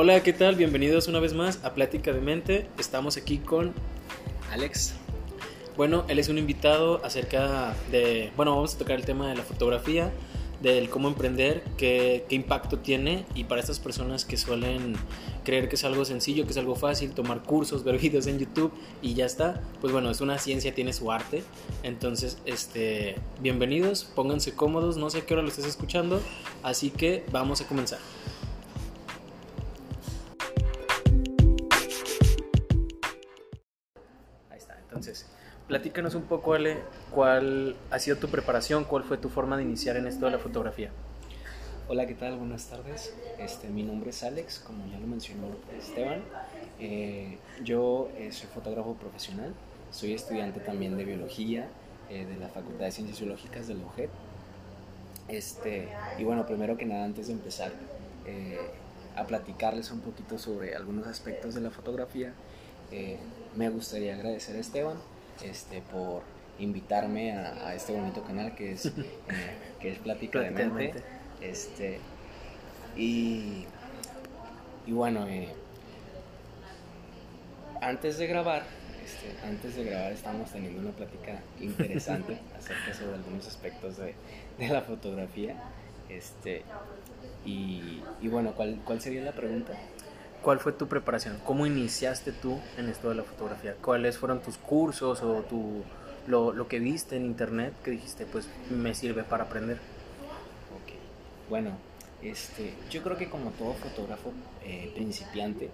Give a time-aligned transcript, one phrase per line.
[0.00, 0.54] Hola, ¿qué tal?
[0.54, 2.68] Bienvenidos una vez más a Plática de Mente.
[2.78, 3.72] Estamos aquí con
[4.52, 4.94] Alex.
[5.76, 9.42] Bueno, él es un invitado acerca de, bueno, vamos a tocar el tema de la
[9.42, 10.12] fotografía,
[10.62, 14.94] del cómo emprender, qué, qué impacto tiene y para estas personas que suelen
[15.42, 18.70] creer que es algo sencillo, que es algo fácil, tomar cursos, ver videos en YouTube
[19.02, 21.42] y ya está, pues bueno, es una ciencia, tiene su arte.
[21.82, 26.22] Entonces, este, bienvenidos, pónganse cómodos, no sé a qué hora lo estés escuchando,
[26.62, 27.98] así que vamos a comenzar.
[35.68, 36.78] Platícanos un poco, Ale,
[37.14, 40.38] cuál ha sido tu preparación, cuál fue tu forma de iniciar en esto de la
[40.38, 40.90] fotografía.
[41.88, 42.36] Hola, ¿qué tal?
[42.36, 43.14] Buenas tardes.
[43.38, 45.46] Este, mi nombre es Alex, como ya lo mencionó
[45.78, 46.22] Esteban.
[46.80, 49.54] Eh, yo eh, soy fotógrafo profesional,
[49.92, 51.68] soy estudiante también de biología
[52.10, 53.82] eh, de la Facultad de Ciencias Biológicas de la.
[55.28, 55.88] Este,
[56.18, 57.72] y bueno, primero que nada, antes de empezar
[59.16, 62.32] a platicarles un poquito sobre algunos aspectos de la fotografía,
[63.56, 64.96] me gustaría agradecer a Esteban
[65.42, 66.22] este, por
[66.58, 68.90] invitarme a, a este bonito canal que es,
[69.80, 70.92] que es Plática de Mente.
[71.40, 72.00] Este,
[72.96, 73.64] y,
[74.86, 75.48] y bueno, eh,
[77.80, 78.64] antes de grabar,
[79.04, 84.14] este, antes de grabar estamos teniendo una plática interesante acerca sobre algunos aspectos de,
[84.58, 85.54] de la fotografía.
[86.08, 86.62] Este,
[87.44, 89.74] y, y, bueno, ¿cuál, ¿cuál sería la pregunta?
[90.42, 91.38] ¿Cuál fue tu preparación?
[91.44, 93.74] ¿Cómo iniciaste tú en esto de la fotografía?
[93.82, 95.82] ¿Cuáles fueron tus cursos o tu,
[96.26, 99.78] lo, lo que viste en internet que dijiste, pues me sirve para aprender?
[101.48, 101.70] Bueno,
[102.22, 104.32] este, yo creo que como todo fotógrafo
[104.64, 105.70] eh, principiante,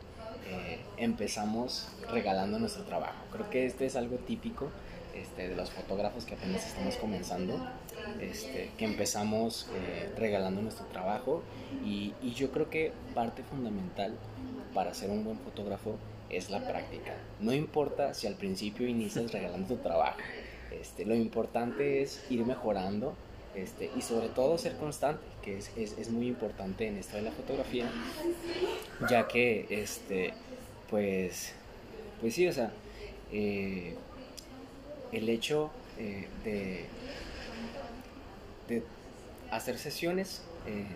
[0.47, 3.17] eh, empezamos regalando nuestro trabajo.
[3.33, 4.71] Creo que este es algo típico
[5.17, 7.59] este, de los fotógrafos que apenas estamos comenzando,
[8.21, 11.43] este, que empezamos eh, regalando nuestro trabajo
[11.85, 14.15] y, y, yo creo que parte fundamental
[14.75, 15.97] para ser un buen fotógrafo
[16.31, 17.15] es la práctica.
[17.41, 20.19] No importa si al principio inicias regalando tu trabajo,
[20.73, 23.15] este, lo importante es ir mejorando
[23.55, 27.89] este, y sobre todo ser constante, que es, muy importante en esto de la fotografía,
[29.09, 30.35] ya que, este,
[30.91, 31.53] pues,
[32.21, 32.73] pues sí, o sea,
[33.31, 33.95] eh,
[35.13, 36.87] el hecho eh, de,
[39.51, 40.87] hacer sesiones eh,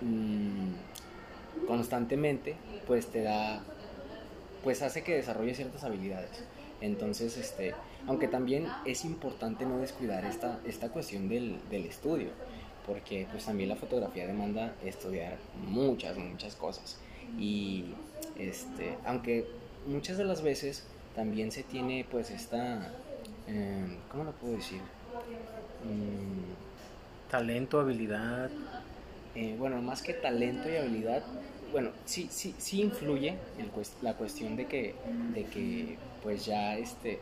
[0.00, 0.72] mmm,
[1.66, 3.62] constantemente, pues te da,
[4.62, 6.44] pues hace que desarrolle ciertas habilidades.
[6.80, 7.74] Entonces, este,
[8.06, 12.30] aunque también es importante no descuidar esta, esta cuestión del, del, estudio,
[12.86, 16.98] porque pues también la fotografía demanda estudiar muchas, muchas cosas.
[17.38, 17.84] Y
[18.36, 19.46] este, aunque
[19.86, 22.90] muchas de las veces también se tiene pues esta,
[23.46, 24.80] eh, ¿cómo lo puedo decir?
[25.84, 28.50] Mm, talento, habilidad.
[29.34, 31.22] Eh, bueno, más que talento y habilidad,
[31.70, 33.36] bueno, sí, sí, sí influye
[34.02, 34.94] la cuestión de que,
[35.34, 37.18] de que pues ya este,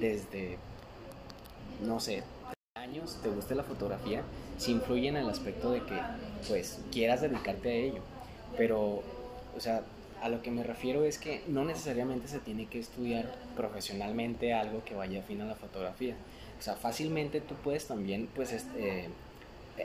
[0.00, 0.56] desde,
[1.82, 2.22] no sé,
[2.74, 4.22] años te guste la fotografía,
[4.56, 6.00] sí influye en el aspecto de que
[6.48, 8.02] pues quieras dedicarte a ello.
[8.56, 9.02] Pero,
[9.56, 9.82] o sea,
[10.22, 14.84] a lo que me refiero es que no necesariamente se tiene que estudiar profesionalmente algo
[14.84, 16.14] que vaya afín a la fotografía.
[16.58, 19.08] O sea, fácilmente tú puedes también pues este,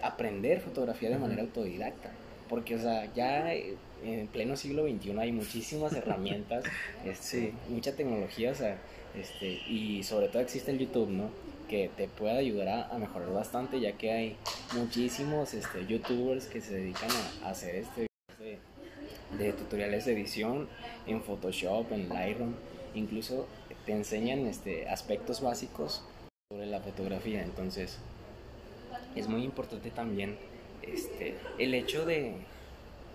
[0.01, 2.11] aprender fotografía de manera autodidacta.
[2.49, 6.63] Porque, o sea, ya en pleno siglo XXI hay muchísimas herramientas,
[7.05, 7.53] este, sí.
[7.69, 8.77] mucha tecnología, o sea,
[9.15, 11.29] este, y sobre todo existe el YouTube, ¿no?
[11.67, 14.37] Que te puede ayudar a, a mejorar bastante, ya que hay
[14.75, 18.07] muchísimos este, YouTubers que se dedican a, a hacer este
[18.39, 18.59] de,
[19.37, 20.69] de, tutoriales de edición
[21.07, 22.53] en Photoshop, en Lightroom,
[22.95, 23.47] incluso
[23.85, 26.03] te enseñan este, aspectos básicos
[26.51, 27.99] sobre la fotografía, entonces
[29.19, 30.37] es muy importante también
[30.81, 32.35] este, el hecho de,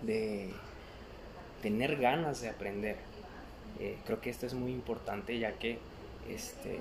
[0.01, 0.49] de
[1.61, 2.97] tener ganas de aprender.
[3.79, 5.79] Eh, creo que esto es muy importante ya que
[6.29, 6.79] este,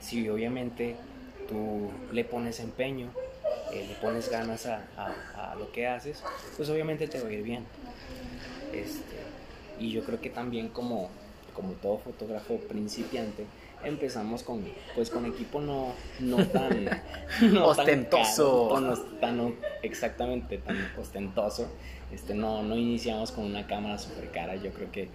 [0.00, 0.96] si obviamente
[1.48, 3.10] tú le pones empeño,
[3.72, 4.86] eh, le pones ganas a,
[5.34, 6.22] a, lo que haces,
[6.56, 7.64] pues obviamente te va a ir bien.
[8.72, 9.16] Este,
[9.80, 11.10] y yo creo que también como,
[11.54, 13.46] como todo fotógrafo principiante,
[13.84, 14.64] empezamos con
[14.94, 16.84] pues con equipo no no tan
[17.52, 18.70] no ostentoso.
[18.72, 21.68] tan, caro, no, tan, exactamente tan ostentoso.
[22.12, 25.08] Este no no iniciamos con una cámara super cara yo creo que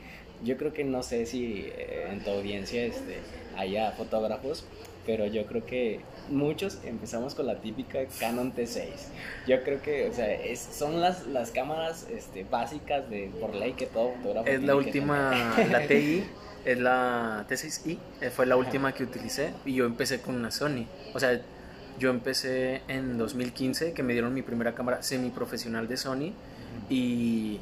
[0.44, 3.20] yo creo que no sé si eh, en tu audiencia este
[3.58, 4.66] haya fotógrafos
[5.06, 6.00] pero yo creo que
[6.30, 8.86] muchos empezamos con la típica Canon T6
[9.48, 13.74] yo creo que o sea es, son las las cámaras este básicas de por ley
[13.74, 16.24] que todo fotógrafo es la última la TI
[16.66, 17.98] es la T6i,
[18.32, 20.86] fue la última que utilicé y yo empecé con una Sony.
[21.14, 21.40] O sea,
[22.00, 26.34] yo empecé en 2015 que me dieron mi primera cámara semiprofesional de Sony
[26.90, 27.60] y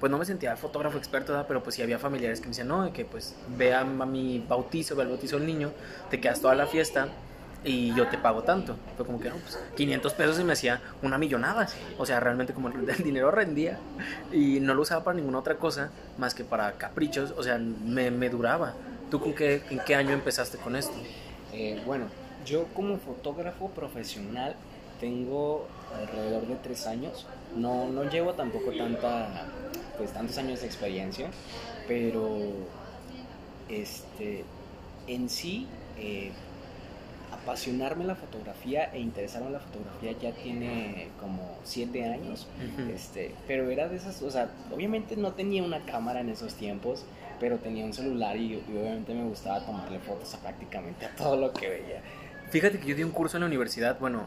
[0.00, 2.92] pues no me sentía fotógrafo experto, pero pues sí había familiares que me decían, no,
[2.92, 5.72] que pues vea a mi bautizo, ve al bautizo del niño,
[6.10, 7.08] te quedas toda la fiesta
[7.64, 8.76] y yo te pago tanto.
[8.96, 11.68] Fue como que, no, pues 500 pesos y me hacía una millonada.
[11.98, 13.78] O sea, realmente como el dinero rendía
[14.32, 18.10] y no lo usaba para ninguna otra cosa más que para caprichos, o sea, me,
[18.10, 18.74] me duraba.
[19.10, 20.94] ¿Tú con qué, en qué año empezaste con esto?
[21.52, 22.06] Eh, bueno,
[22.44, 24.54] yo como fotógrafo profesional
[25.00, 27.26] tengo alrededor de tres años.
[27.56, 29.46] No, no llevo tampoco tanta,
[29.96, 31.30] pues, tantos años de experiencia,
[31.86, 32.38] pero
[33.68, 34.44] este,
[35.06, 35.66] en sí
[35.96, 36.32] eh,
[37.48, 42.46] apasionarme la fotografía e interesarme en la fotografía ya tiene como siete años.
[42.94, 47.06] este, pero era de esas, o sea, obviamente no tenía una cámara en esos tiempos,
[47.40, 51.52] pero tenía un celular y, obviamente me gustaba tomarle fotos a prácticamente a todo lo
[51.54, 52.02] que veía.
[52.50, 54.24] Fíjate que yo di un curso en la universidad, bueno,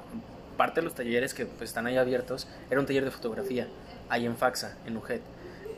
[0.57, 3.67] parte de los talleres que pues, están ahí abiertos era un taller de fotografía,
[4.09, 5.21] ahí en Faxa, en UJET.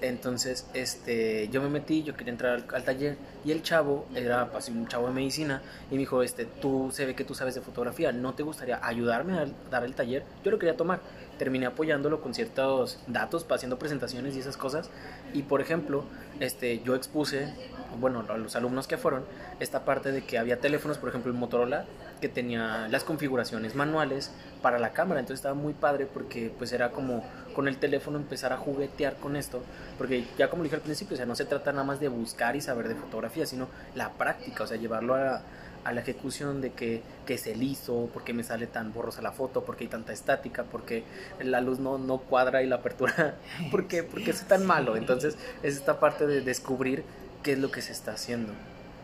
[0.03, 3.15] Entonces, este, yo me metí, yo quería entrar al, taller
[3.45, 7.05] y el chavo era pues, un chavo de medicina y me dijo, este, tú se
[7.05, 10.25] ve que tú sabes de fotografía, ¿no te gustaría ayudarme a dar el taller?
[10.43, 10.99] Yo lo quería tomar.
[11.39, 14.89] Terminé apoyándolo con ciertos datos, haciendo presentaciones y esas cosas.
[15.33, 16.03] Y por ejemplo,
[16.41, 17.53] este, yo expuse,
[17.97, 19.23] bueno, a los alumnos que fueron,
[19.61, 21.85] esta parte de que había teléfonos, por ejemplo el Motorola,
[22.23, 24.31] que tenía las configuraciones manuales
[24.61, 25.19] para la cámara.
[25.19, 27.21] Entonces estaba muy padre porque pues era como
[27.53, 29.61] con el teléfono empezar a juguetear con esto,
[29.97, 32.55] porque ya como dije al principio, o sea, no se trata nada más de buscar
[32.55, 35.41] y saber de fotografía, sino la práctica, o sea, llevarlo a,
[35.83, 39.33] a la ejecución de que, que es liso, por qué me sale tan borrosa la
[39.33, 41.03] foto, por qué hay tanta estática, por qué
[41.43, 43.35] la luz no, no cuadra y la apertura,
[43.69, 44.95] por qué, por qué es tan malo.
[44.95, 47.03] Entonces es esta parte de descubrir
[47.43, 48.53] qué es lo que se está haciendo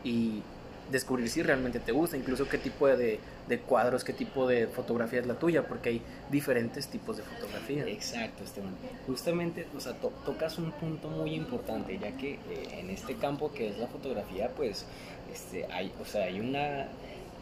[0.05, 0.41] y
[0.89, 5.19] descubrir si realmente te gusta, incluso qué tipo de, de cuadros, qué tipo de fotografía
[5.19, 7.85] es la tuya, porque hay diferentes tipos de fotografía.
[7.87, 8.75] Exacto, Esteban.
[9.05, 13.69] Justamente, o sea, tocas un punto muy importante, ya que eh, en este campo que
[13.69, 14.85] es la fotografía, pues,
[15.31, 16.87] este, hay, o sea, hay una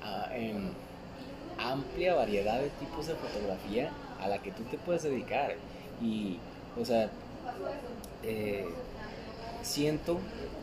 [0.04, 0.72] ah, em,
[1.58, 5.56] amplia variedad de tipos de fotografía a la que tú te puedes dedicar.
[6.02, 6.38] Y,
[6.80, 7.10] o sea,
[8.24, 8.68] eh,
[9.62, 10.20] siento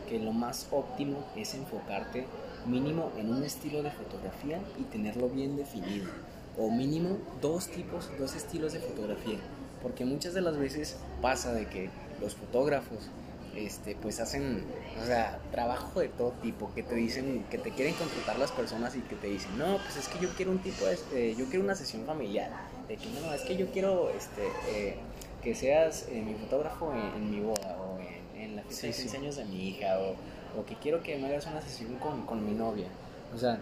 [0.07, 2.25] que lo más óptimo es enfocarte
[2.65, 6.09] mínimo en un estilo de fotografía y tenerlo bien definido.
[6.57, 9.39] O mínimo dos tipos, dos estilos de fotografía.
[9.81, 11.89] Porque muchas de las veces pasa de que
[12.21, 13.09] los fotógrafos
[13.55, 14.65] este, pues hacen,
[15.01, 18.95] o sea, trabajo de todo tipo, que te dicen, que te quieren contratar las personas
[18.95, 21.63] y que te dicen, no, pues es que yo quiero un tipo, este, yo quiero
[21.63, 22.51] una sesión familiar,
[22.87, 24.95] de que no, es que yo quiero, este, eh,
[25.41, 27.97] que seas eh, mi fotógrafo en, mi boda o
[28.35, 30.15] en, la fiesta de 15 años de mi hija o
[30.57, 32.87] o que quiero que me hagas una sesión con, con mi novia.
[33.33, 33.59] O sea,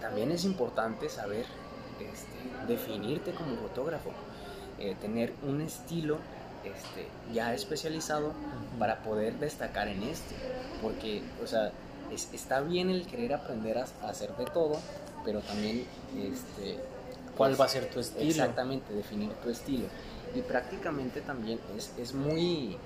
[0.00, 1.46] también es importante saber
[2.00, 4.10] este, definirte como fotógrafo,
[4.78, 6.18] eh, tener un estilo
[6.64, 8.32] este, ya especializado
[8.78, 10.34] para poder destacar en este.
[10.82, 11.72] Porque, o sea,
[12.32, 14.78] está bien el querer aprender a, hacer de todo,
[15.24, 15.84] pero también,
[16.16, 16.78] este,
[17.36, 18.28] ¿cuál pues, va a ser tu estilo?
[18.28, 19.86] Exactamente, definir tu estilo.
[20.34, 22.76] Y prácticamente también es, es muy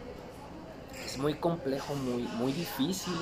[1.04, 3.14] es muy complejo, muy, muy difícil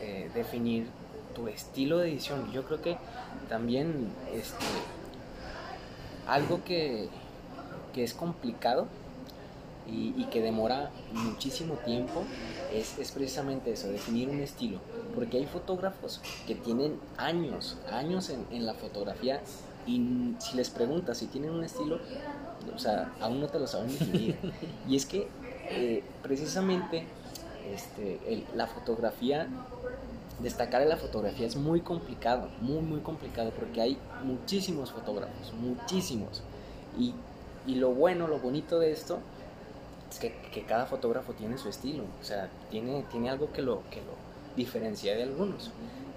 [0.00, 0.86] eh, definir
[1.34, 2.50] tu estilo de edición.
[2.52, 2.96] Yo creo que
[3.48, 4.64] también este,
[6.26, 7.08] algo que,
[7.92, 8.86] que es complicado
[9.88, 12.24] y, que demora muchísimo tiempo
[12.72, 14.80] es, es, precisamente eso, definir un estilo.
[15.14, 19.40] Porque hay fotógrafos que tienen años, años en, en la fotografía
[19.86, 22.00] y si les preguntas si tienen un estilo,
[22.74, 24.36] o sea, aún no te lo saben definir.
[24.88, 25.28] y es que
[25.70, 27.04] eh, precisamente
[27.74, 29.48] este, la fotografía,
[30.40, 36.42] destacar en la fotografía es muy complicado, muy, muy complicado, porque hay muchísimos fotógrafos, muchísimos.
[36.98, 37.14] Y,
[37.66, 39.18] y lo bueno, lo bonito de esto
[40.10, 44.00] es que, cada fotógrafo tiene su estilo, o sea, tiene, tiene algo que lo, que
[44.00, 45.70] lo diferencia de algunos.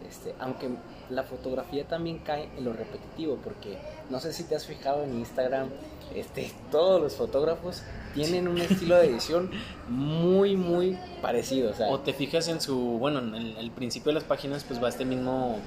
[0.08, 0.70] Este, aunque
[1.10, 3.78] la fotografía también cae en lo repetitivo, porque
[4.10, 5.70] no sé si te has fijado en Instagram,
[6.14, 9.52] este, todos los fotógrafos tienen un estilo de edición
[9.88, 11.72] muy, muy parecido.
[11.90, 15.06] O, te fijas en su, bueno, en el, principio de las páginas pues va este
[15.06, 15.60] mismo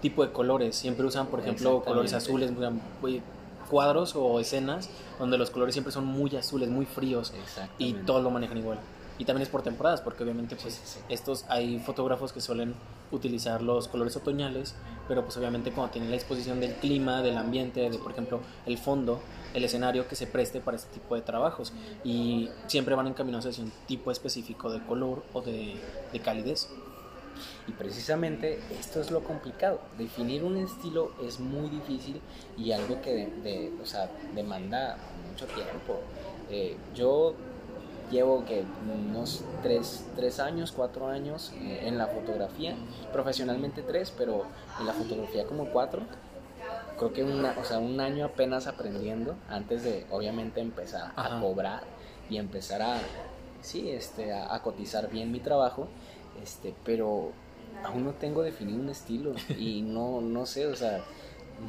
[0.00, 0.76] tipo de colores.
[0.76, 2.52] Siempre usan, por ejemplo, colores azules,
[3.70, 7.32] cuadros o escenas donde los colores siempre son muy azules, muy fríos
[7.78, 8.78] y todos lo manejan igual.
[9.22, 12.74] Y también es por temporadas, porque obviamente pues estos hay fotógrafos que suelen
[13.12, 14.74] utilizar los colores otoñales,
[15.06, 18.78] pero pues obviamente cuando tienen la exposición del clima, del ambiente, de por ejemplo el
[18.78, 19.20] fondo,
[19.54, 23.62] el escenario que se preste para este tipo de trabajos y siempre van encaminados hacia
[23.62, 25.76] un tipo específico de color o de,
[26.12, 26.68] de calidez.
[27.68, 29.82] Y precisamente esto es lo complicado.
[29.98, 32.20] Definir un estilo es muy difícil
[32.58, 34.96] y algo que de, o sea, demanda
[35.30, 36.00] mucho tiempo.
[36.50, 37.36] Eh, yo
[38.12, 38.64] llevo que
[39.10, 42.76] unos tres, tres años, cuatro años eh, en la fotografía,
[43.12, 44.44] profesionalmente tres, pero
[44.78, 46.02] en la fotografía como cuatro.
[46.96, 51.82] Creo que una, o sea, un año apenas aprendiendo antes de obviamente empezar a cobrar
[52.30, 53.00] y empezar a,
[53.60, 55.88] sí, este, a, a cotizar bien mi trabajo,
[56.40, 57.32] este, pero
[57.82, 61.02] aún no tengo definido un estilo y no, no sé, o sea,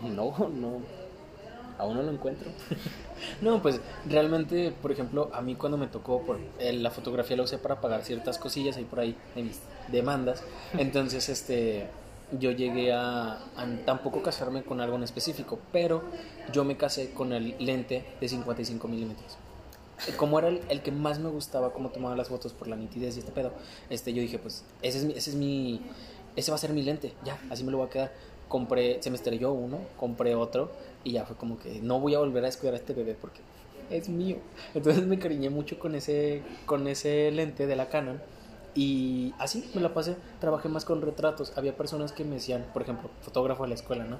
[0.03, 0.81] no, no,
[1.77, 2.49] aún no lo encuentro.
[3.41, 7.43] No, pues realmente, por ejemplo, a mí cuando me tocó, por, eh, la fotografía la
[7.43, 10.43] usé para pagar ciertas cosillas ahí por ahí de mis demandas.
[10.77, 11.87] Entonces, este,
[12.37, 16.03] yo llegué a, a tampoco casarme con algo en específico, pero
[16.51, 19.37] yo me casé con el lente de 55 milímetros.
[20.17, 23.15] Como era el, el que más me gustaba, cómo tomaba las fotos por la nitidez
[23.15, 23.53] y este pedo,
[23.89, 25.81] este, yo dije, pues, ese es mi, ese es mi,
[26.35, 28.11] ese va a ser mi lente, ya, así me lo voy a quedar.
[28.53, 30.69] Compré, se me estrelló uno, compré otro
[31.03, 33.41] y ya fue como que no voy a volver a descuidar a este bebé porque
[33.89, 34.37] es mío.
[34.75, 38.21] Entonces me cariñé mucho con ese, con ese lente de la Canon
[38.75, 40.17] y así me la pasé.
[40.39, 41.51] Trabajé más con retratos.
[41.57, 44.19] Había personas que me decían, por ejemplo, fotógrafo de la escuela, ¿no?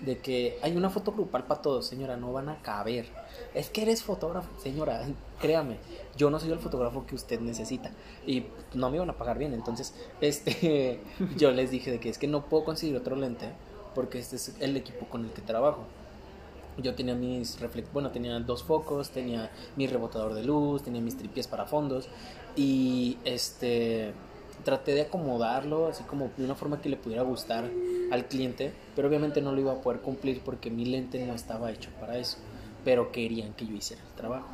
[0.00, 3.06] De que hay una foto grupal para todos, señora, no van a caber.
[3.52, 5.08] Es que eres fotógrafo, señora,
[5.40, 5.78] créame,
[6.16, 7.90] yo no soy el fotógrafo que usted necesita
[8.24, 9.54] y no me iban a pagar bien.
[9.54, 11.00] Entonces, este,
[11.36, 13.46] yo les dije de que es que no puedo conseguir otro lente
[13.94, 15.84] porque este es el equipo con el que trabajo.
[16.78, 21.18] Yo tenía mis reflect bueno tenía dos focos tenía mi rebotador de luz tenía mis
[21.18, 22.08] tripies para fondos
[22.56, 24.14] y este
[24.64, 27.68] traté de acomodarlo así como de una forma que le pudiera gustar
[28.10, 31.70] al cliente pero obviamente no lo iba a poder cumplir porque mi lente no estaba
[31.70, 32.38] hecho para eso
[32.84, 34.48] pero querían que yo hiciera el trabajo.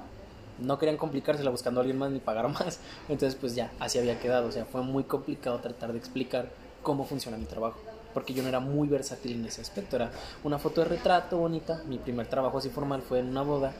[0.59, 4.18] No querían complicársela buscando a alguien más ni pagar más entonces pues ya así había
[4.18, 6.50] quedado o sea fue muy complicado tratar de explicar
[6.83, 7.78] cómo funciona mi trabajo
[8.18, 9.94] porque yo no era muy versátil en ese aspecto.
[9.94, 10.10] Era
[10.42, 11.84] una foto de retrato bonita.
[11.87, 13.72] Mi primer trabajo así formal fue en una boda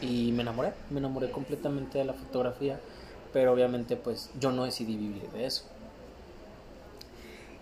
[0.00, 0.72] y me enamoré.
[0.90, 2.80] Me enamoré completamente de la fotografía,
[3.32, 5.62] pero obviamente pues yo no decidí vivir de eso.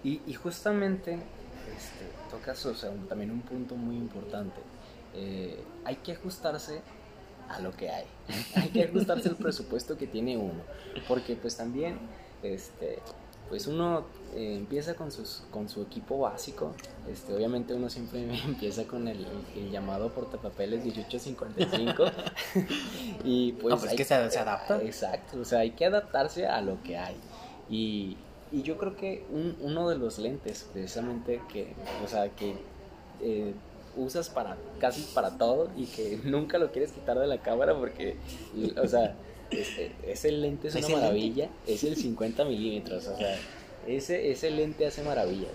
[0.03, 4.59] Y, y justamente este, tocas o sea, un- también un punto muy importante.
[5.15, 6.81] Eh, hay que ajustarse
[7.51, 8.07] a lo que hay.
[8.57, 10.63] hay que ajustarse al presupuesto que tiene uno.
[11.07, 11.99] Porque pues también,
[12.43, 13.01] este,
[13.53, 16.73] pues uno eh, empieza con, sus, con su equipo básico.
[17.07, 22.05] Este, obviamente uno siempre empieza con el, el llamado portapapeles 1855.
[23.25, 23.75] y pues...
[23.75, 24.81] No, pues es hay- que se- se adapta.
[24.83, 27.15] Exacto, o sea, hay que adaptarse a lo que hay.
[27.69, 28.17] Y,
[28.51, 32.57] y yo creo que un- uno de los lentes, precisamente, que, o sea, que
[33.21, 33.53] eh,
[33.99, 38.17] usas para casi para todo y que nunca lo quieres quitar de la cámara porque,
[38.83, 39.15] o sea,
[39.53, 43.37] este, ese lente es una maravilla, es el 50 milímetros, o sea,
[43.87, 45.53] ese, ese lente hace maravillas.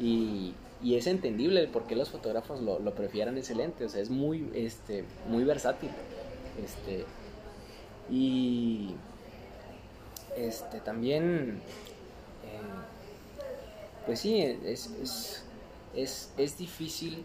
[0.00, 3.88] Y, y es entendible el por qué los fotógrafos lo, lo prefieran ese lente, o
[3.88, 5.90] sea, es muy, este, muy versátil.
[6.62, 7.04] Este,
[8.10, 8.90] y
[10.36, 11.60] este también
[12.44, 12.60] eh,
[14.06, 15.44] pues sí es, es,
[15.94, 17.24] es, es difícil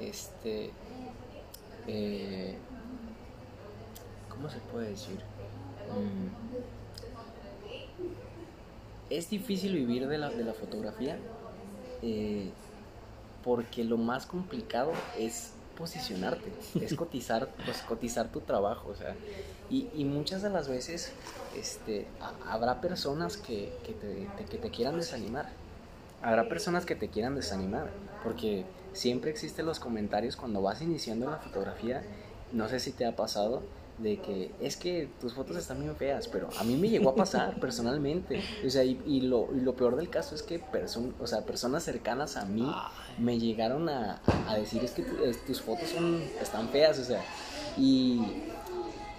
[0.00, 0.70] este
[1.86, 2.56] eh,
[4.28, 5.18] cómo se puede decir
[9.10, 11.18] es difícil vivir de la, de la fotografía
[12.02, 12.50] eh,
[13.44, 19.16] porque lo más complicado es posicionarte, es cotizar, pues, cotizar tu trabajo, o sea,
[19.70, 21.12] y, y muchas de las veces
[21.56, 25.48] este, ha- habrá personas que, que te, te- que te quieran desanimar,
[26.22, 31.38] habrá personas que te quieran desanimar, porque siempre existen los comentarios cuando vas iniciando la
[31.38, 32.02] fotografía,
[32.52, 33.62] no sé si te ha pasado,
[33.98, 37.14] de que es que tus fotos están bien feas, pero a mí me llegó a
[37.14, 38.42] pasar personalmente.
[38.66, 40.60] O sea, y, y lo, y lo peor del caso es que
[41.20, 42.68] o sea, personas cercanas a mí
[43.18, 47.04] me llegaron a, a decir es que tu- es- tus fotos son, están feas, o
[47.04, 47.22] sea,
[47.76, 48.20] y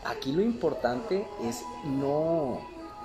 [0.04, 2.60] aquí lo importante es no,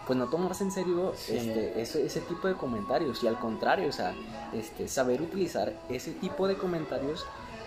[0.06, 1.36] pues no tomarse en serio Sí.
[1.36, 4.12] este, ese, ese tipo de comentarios y al contrario, o sea,
[4.52, 7.24] este, saber utilizar ese tipo de comentarios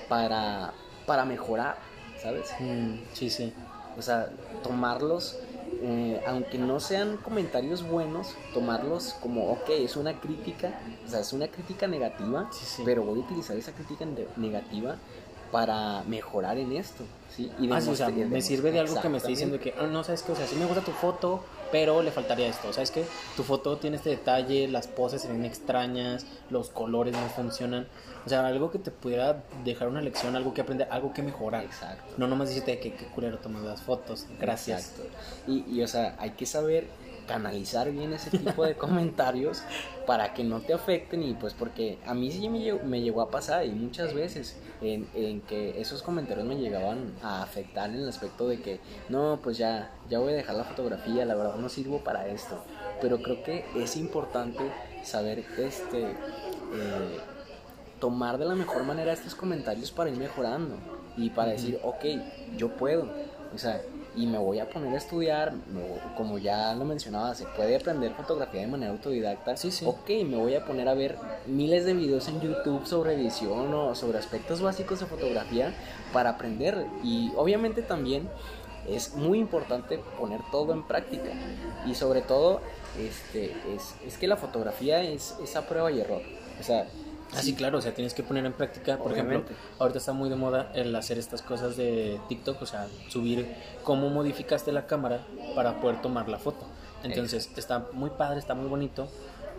[0.09, 0.73] para,
[1.07, 1.77] para mejorar,
[2.21, 2.51] ¿sabes?
[2.59, 3.53] Mm, sí, sí.
[3.97, 4.29] O sea,
[4.63, 5.35] tomarlos,
[5.81, 10.73] eh, aunque no sean comentarios buenos, tomarlos como, ok, es una crítica,
[11.05, 12.81] o sea, es una crítica negativa, Sí, sí.
[12.85, 14.95] pero voy a utilizar esa crítica ne- negativa
[15.51, 17.03] para mejorar en esto,
[17.35, 17.51] ¿sí?
[17.59, 19.59] Y Ah, sí, o sea, me sirve de algo que me esté Exactamente.
[19.59, 22.11] diciendo que, ah, no, sabes que, o sea, sí me gusta tu foto, pero le
[22.11, 22.73] faltaría esto.
[22.73, 27.19] ¿Sabes que Tu foto tiene este detalle, las poses se ven extrañas, los colores no
[27.35, 27.87] funcionan.
[28.25, 31.63] O sea, algo que te pudiera dejar una lección, algo que aprender, algo que mejorar.
[31.63, 32.13] Exacto.
[32.17, 34.27] No nomás decirte que qué culero tomas las fotos.
[34.39, 34.91] Gracias.
[34.91, 35.17] Exacto.
[35.47, 36.87] Y, y, o sea, hay que saber
[37.27, 39.63] canalizar bien ese tipo de comentarios
[40.05, 43.21] para que no te afecten y pues porque a mí sí me llegó, me llegó
[43.21, 47.97] a pasar y muchas veces en, en, que esos comentarios me llegaban a afectar en
[47.97, 51.55] el aspecto de que no, pues ya, ya voy a dejar la fotografía, la verdad
[51.55, 52.61] no sirvo para esto,
[53.01, 54.63] pero creo que es importante
[55.03, 57.19] saber este, eh,
[58.03, 60.75] tomar de la mejor manera estos comentarios para ir mejorando
[61.15, 62.03] y para decir, ok,
[62.57, 63.07] yo puedo,
[63.55, 63.81] o sea,
[64.13, 65.53] y me voy a poner a estudiar,
[66.17, 69.55] como ya lo mencionaba, se puede aprender fotografía de manera autodidacta.
[69.55, 69.85] Sí, sí.
[69.87, 71.17] Ok, me voy a poner a ver
[71.47, 75.73] miles de videos en YouTube sobre edición o sobre aspectos básicos de fotografía
[76.11, 76.85] para aprender.
[77.05, 78.27] Y obviamente también
[78.85, 81.29] es muy importante poner todo en práctica.
[81.87, 82.59] Y sobre todo,
[82.99, 86.21] este, es, es que la fotografía es esa prueba y error.
[86.59, 86.85] O sea,
[87.35, 89.43] Así, ah, claro, o sea, tienes que poner en práctica, por ejemplo,
[89.79, 94.09] ahorita está muy de moda el hacer estas cosas de TikTok, o sea, subir cómo
[94.09, 95.25] modificaste la cámara
[95.55, 96.65] para poder tomar la foto.
[97.03, 99.07] Entonces, está muy padre, está muy bonito,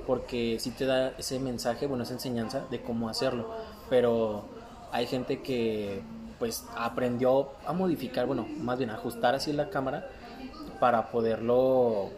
[0.07, 3.51] porque sí te da ese mensaje, bueno, esa enseñanza de cómo hacerlo,
[3.91, 4.45] pero
[4.93, 6.03] hay gente que
[6.39, 10.09] pues aprendió a modificar, bueno, más bien a ajustar así la cámara
[10.81, 12.11] para poderlo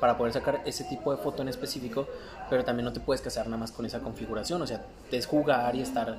[0.00, 2.08] para poder sacar ese tipo de foto en específico,
[2.52, 5.74] pero también no te puedes casar nada más con esa configuración, o sea, es jugar
[5.74, 6.18] y estar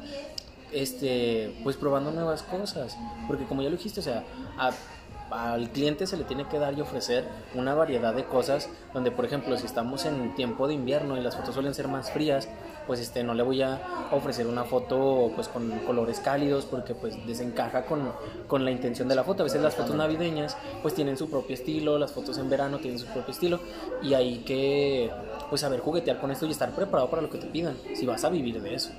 [0.71, 2.97] este pues probando nuevas cosas,
[3.27, 4.23] porque como ya lo dijiste, o sea,
[5.29, 7.23] al cliente se le tiene que dar y ofrecer
[7.53, 11.35] una variedad de cosas donde por ejemplo si estamos en tiempo de invierno y las
[11.35, 12.49] fotos suelen ser más frías
[12.87, 17.25] pues este no le voy a ofrecer una foto pues con colores cálidos porque pues
[17.25, 18.11] desencaja con,
[18.47, 19.43] con la intención de la foto.
[19.43, 22.99] A veces las fotos navideñas pues tienen su propio estilo, las fotos en verano tienen
[22.99, 23.59] su propio estilo
[24.01, 25.11] y hay que
[25.49, 28.23] pues saber juguetear con esto y estar preparado para lo que te pidan, si vas
[28.23, 28.91] a vivir de eso.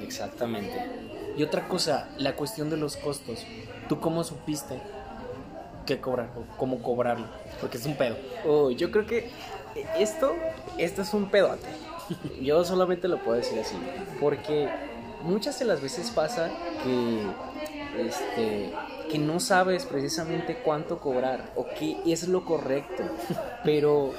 [0.00, 0.72] Exactamente.
[1.36, 3.46] Y otra cosa, la cuestión de los costos.
[3.88, 4.80] ¿Tú cómo supiste
[5.86, 7.26] qué cobrar o cómo cobrarlo?
[7.60, 8.16] Porque es un pedo.
[8.46, 9.30] Oh, yo creo que
[9.98, 10.34] esto,
[10.78, 11.68] esto es un pedote.
[12.40, 13.76] Yo solamente lo puedo decir así,
[14.20, 14.68] porque
[15.22, 16.50] muchas de las veces pasa
[16.82, 17.26] que
[18.06, 18.72] este
[19.10, 23.02] que no sabes precisamente cuánto cobrar o qué es lo correcto,
[23.64, 24.12] pero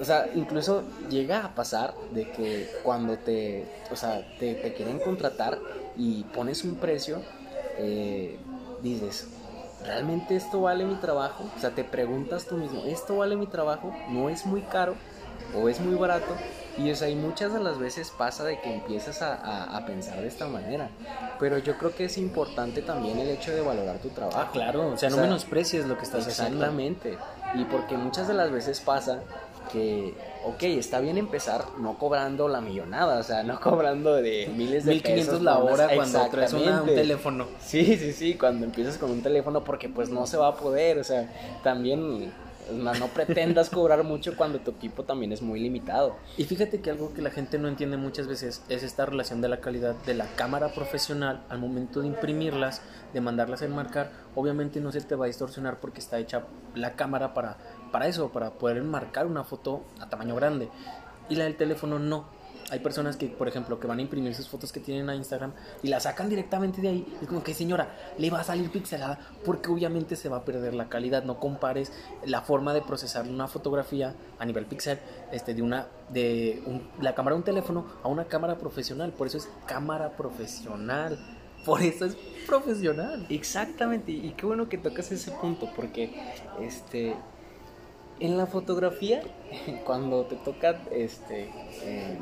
[0.00, 5.58] o sea, incluso llega a pasar de que cuando te, o sea, te, quieren contratar
[5.96, 7.22] y pones un precio,
[7.78, 8.38] eh,
[8.82, 9.28] dices,
[9.84, 11.44] ¿realmente esto vale mi trabajo?
[11.56, 13.94] O sea, te preguntas tú mismo, ¿esto vale mi trabajo?
[14.08, 14.94] ¿No es muy caro
[15.54, 16.36] o es muy barato?
[16.78, 20.20] Y o sea, y muchas de las veces pasa de que empiezas a, a, pensar
[20.20, 20.88] de esta manera.
[21.38, 24.38] Pero yo creo que es importante también el hecho de valorar tu trabajo.
[24.38, 26.64] Ah, claro, o sea, no menosprecies lo que estás haciendo.
[26.64, 27.18] Exactamente.
[27.54, 29.20] Y porque muchas de las veces pasa
[29.70, 34.84] que, ok, está bien empezar no cobrando la millonada, o sea, no cobrando de miles
[34.84, 37.46] de 1500 la hora cuando traes un teléfono.
[37.60, 40.98] Sí, sí, sí, cuando empiezas con un teléfono porque pues no se va a poder,
[40.98, 41.30] o sea,
[41.62, 42.32] también
[42.70, 46.16] no, pretendas cobrar mucho cuando tu equipo también es muy limitado.
[46.36, 49.48] Y fíjate que algo que la gente no entiende muchas veces es esta relación de
[49.48, 54.10] la calidad de la cámara profesional al momento de imprimirlas, de mandarlas a enmarcar.
[54.34, 56.44] Obviamente no se te va a distorsionar porque está hecha
[56.74, 57.56] la cámara para,
[57.90, 60.68] para eso, para poder enmarcar una foto a tamaño grande.
[61.28, 62.26] Y la del teléfono no
[62.72, 65.52] hay personas que, por ejemplo, que van a imprimir sus fotos que tienen a Instagram
[65.82, 67.18] y la sacan directamente de ahí.
[67.20, 70.72] Es como que, señora, le va a salir pixelada porque obviamente se va a perder
[70.72, 71.22] la calidad.
[71.22, 71.92] No compares
[72.24, 74.98] la forma de procesar una fotografía a nivel pixel
[75.32, 76.62] este, de una de
[76.98, 79.12] la cámara de un teléfono a una cámara profesional.
[79.12, 81.18] Por eso es cámara profesional.
[81.66, 83.26] Por eso es profesional.
[83.28, 84.12] Exactamente.
[84.12, 86.10] Y qué bueno que tocas ese punto porque
[86.58, 87.16] este
[88.22, 89.20] en la fotografía,
[89.84, 91.50] cuando te toca este,
[91.82, 92.18] eh,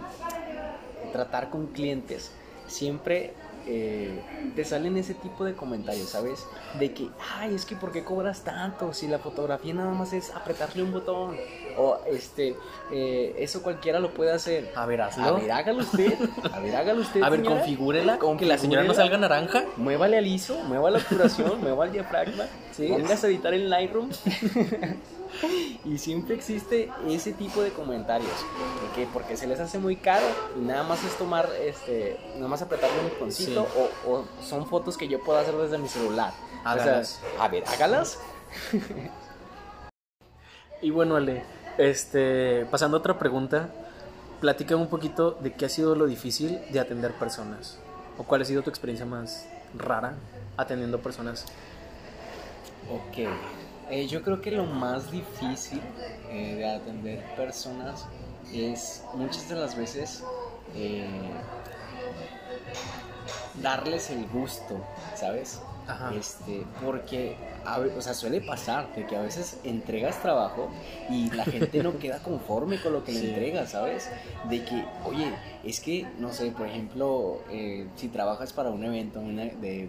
[1.12, 2.32] tratar con clientes,
[2.66, 3.34] siempre
[3.66, 4.22] eh,
[4.56, 6.46] te salen ese tipo de comentarios, ¿sabes?
[6.78, 8.94] De que, ay, es que ¿por qué cobras tanto?
[8.94, 11.36] Si la fotografía nada más es apretarle un botón.
[11.76, 12.56] O este,
[12.92, 14.72] eh, eso cualquiera lo puede hacer.
[14.74, 15.24] A ver, hazlo.
[15.24, 16.14] A ver, hágalo usted.
[16.52, 17.22] A ver, hágalo usted.
[17.22, 18.18] A ver, configúrela.
[18.38, 19.64] Que la señora no salga naranja.
[19.76, 22.44] Muévale al ISO, mueva la obturación, mueva el diafragma.
[22.72, 22.90] Sí.
[22.90, 24.10] A editar en Lightroom.
[25.84, 28.32] y siempre existe ese tipo de comentarios
[28.94, 32.62] que porque se les hace muy caro y nada más es tomar este nada más
[32.62, 33.66] apretarle un botoncito
[34.06, 36.32] o, son fotos que yo puedo hacer desde mi celular
[36.64, 38.18] hágalas a ver hágalas
[40.82, 41.42] y bueno Ale
[41.80, 43.70] este pasando a otra pregunta
[44.40, 47.78] platícame un poquito de qué ha sido lo difícil de atender personas
[48.18, 50.14] o cuál ha sido tu experiencia más rara
[50.56, 51.46] atendiendo personas
[52.90, 53.28] ok
[53.90, 55.80] eh, yo creo que lo más difícil
[56.28, 58.06] eh, de atender personas
[58.52, 60.22] es muchas de las veces
[60.74, 61.08] eh,
[63.62, 64.76] darles el gusto,
[65.14, 65.60] ¿sabes?
[66.16, 67.36] Este, porque,
[67.96, 70.70] o sea, suele pasar de que a veces entregas trabajo
[71.08, 74.08] y la gente no queda conforme con lo que le entregas, ¿sabes?
[74.48, 75.32] De que, oye,
[75.64, 79.88] es que, no sé, por ejemplo, eh, si trabajas para un evento de,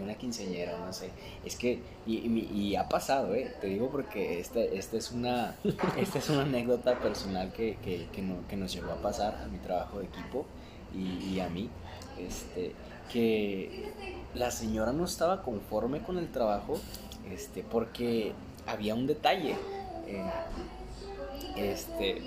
[0.00, 1.10] una quinceañera, no sé,
[1.44, 3.54] es que, y, ha pasado, ¿eh?
[3.60, 5.56] Te digo porque esta, esta, es, una,
[5.98, 9.98] esta es una anécdota personal que, que, que, nos llegó a pasar a mi trabajo
[9.98, 10.46] de equipo
[10.94, 11.68] y, y a mí,
[12.18, 12.72] este,
[13.12, 13.92] que
[14.34, 16.78] la señora no estaba conforme con el trabajo,
[17.32, 18.32] este, porque
[18.66, 19.56] había un detalle.
[20.06, 20.30] Eh,
[21.56, 22.22] este,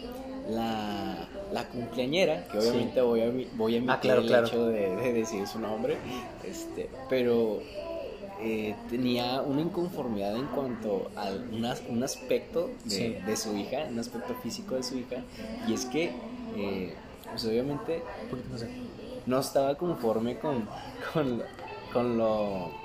[0.50, 5.48] la, la cumpleañera, que obviamente voy a, voy a ah, emitir el hecho de, decir
[5.48, 5.98] su nombre,
[6.44, 7.60] este, pero
[8.42, 11.32] eh, tenía una inconformidad en cuanto a
[11.90, 15.24] un aspecto de, de, su hija, un aspecto físico de su hija,
[15.68, 16.12] y es que,
[16.58, 16.94] eh,
[17.30, 18.04] pues obviamente,
[19.26, 20.68] no estaba conforme con,
[21.14, 21.42] con,
[21.94, 22.84] con lo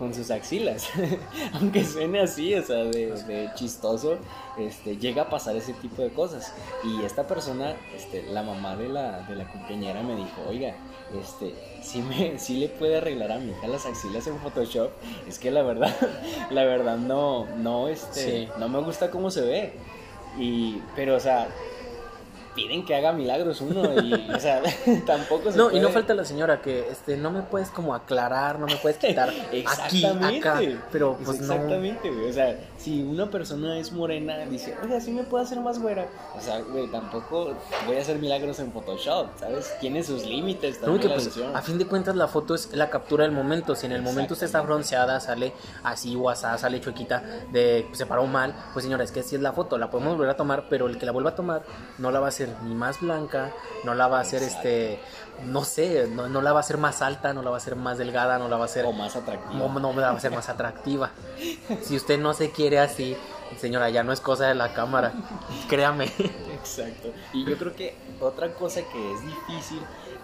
[0.00, 0.88] con sus axilas.
[1.52, 4.16] Aunque suene así, o sea, de, chistoso,
[4.58, 6.54] este, llega a pasar ese tipo de cosas.
[6.82, 10.74] Y esta persona, este, la mamá de la, de la compañera me dijo, oiga,
[11.20, 14.90] este, si me, si le puede arreglar a mi hija las axilas en Photoshop,
[15.28, 15.94] es que la verdad,
[16.50, 19.74] la verdad no, no, este, no me gusta cómo se ve.
[20.38, 21.46] Y, pero, o sea,
[22.54, 24.62] piden que haga milagros uno y, o sea,
[25.06, 28.58] tampoco se No, y no falta la señora que, este, no me puedes como aclarar,
[28.58, 29.30] no me puedes quitar
[29.84, 30.60] aquí, acá,
[30.90, 35.22] pero pues Exactamente, güey, o sea, si una persona es morena, dice, oye, ¿sí me
[35.22, 36.06] puedo hacer más güera?
[36.36, 37.54] O sea, güey, tampoco
[37.86, 39.72] voy a hacer milagros en Photoshop, ¿sabes?
[39.80, 43.24] Tiene sus límites también no, pues, a fin de cuentas la foto es la captura
[43.24, 47.86] del momento, si en el momento usted está bronceada, sale así guasada, sale chuequita, de
[47.92, 50.36] se paró mal, pues señora, es que así es la foto, la podemos volver a
[50.36, 51.62] tomar, pero el que la vuelva a tomar
[51.98, 53.52] no la va a hacer ni más blanca,
[53.84, 55.00] no la va a hacer este,
[55.44, 57.98] no sé, no, la va a hacer más alta, no la va a hacer más
[57.98, 58.84] delgada, no la va a hacer...
[58.84, 59.54] O más atractiva.
[59.54, 61.10] No, no la va a hacer más atractiva.
[61.82, 63.16] si usted no se quiere así,
[63.58, 65.12] señora, ya no es cosa de la cámara,
[65.68, 66.12] créame.
[66.54, 67.12] Exacto.
[67.32, 69.80] Y yo creo que otra cosa que es difícil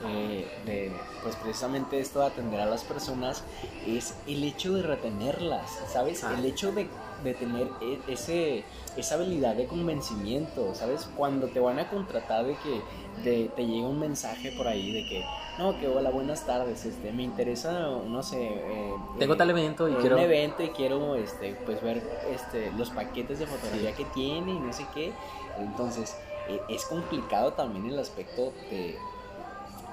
[0.08, 0.92] eh, de,
[1.22, 3.42] pues precisamente esto de atender a las personas
[3.86, 6.24] es el hecho de retenerlas, ¿sabes?
[6.24, 6.34] Ah.
[6.38, 6.88] El hecho de,
[7.24, 8.64] de tener e, ese
[8.96, 11.08] esa habilidad de convencimiento, ¿sabes?
[11.16, 12.80] Cuando te van a contratar de que
[13.22, 15.24] te, te llega un mensaje por ahí de que,
[15.58, 17.72] no, que hola, buenas tardes, este, me interesa,
[18.06, 21.82] no sé, eh, tengo tal evento y eh, quiero un evento y quiero, este, pues
[21.82, 25.12] ver, este, los paquetes de fotografía que tiene y no sé qué,
[25.58, 26.16] entonces
[26.48, 28.98] e, es complicado también el aspecto de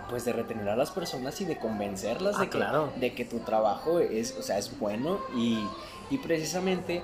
[0.10, 2.50] pues de retener a las personas y de convencerlas de, ah,
[2.94, 5.66] que, de que tu trabajo es, o sea, es bueno y,
[6.10, 7.02] y precisamente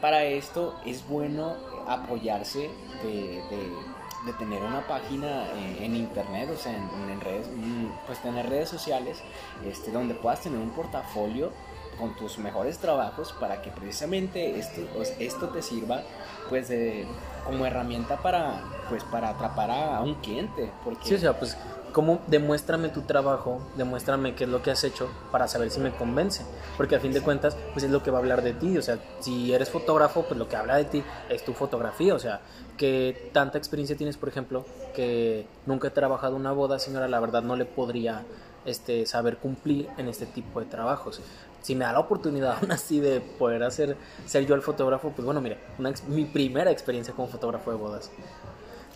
[0.00, 1.54] para esto es bueno
[1.88, 2.70] apoyarse
[3.02, 3.42] de,
[4.38, 5.46] tener una página
[5.80, 9.18] en, internet, o sea, en, redes, mm, pues tener redes sociales,
[9.66, 11.52] este, donde puedas tener un portafolio
[11.98, 16.02] con tus mejores trabajos para que precisamente esto, pues, esto te sirva
[16.48, 16.70] pues
[17.44, 21.56] como herramienta para pues para atrapar a, un cliente porque sí o sea pues
[21.94, 25.92] ¿Cómo demuéstrame tu trabajo, demuéstrame qué es lo que has hecho para saber si me
[25.92, 26.44] convence?
[26.76, 28.76] Porque a fin de cuentas, pues es lo que va a hablar de ti.
[28.76, 32.12] O sea, si eres fotógrafo, pues lo que habla de ti es tu fotografía.
[32.16, 32.40] O sea,
[32.76, 37.44] que tanta experiencia tienes, por ejemplo, que nunca he trabajado una boda, señora, la verdad
[37.44, 38.24] no le podría
[38.64, 41.20] este, saber cumplir en este tipo de trabajos.
[41.62, 45.24] Si me da la oportunidad aún así de poder hacer, ser yo el fotógrafo, pues
[45.24, 45.58] bueno, mire,
[46.08, 48.10] mi primera experiencia como fotógrafo de bodas.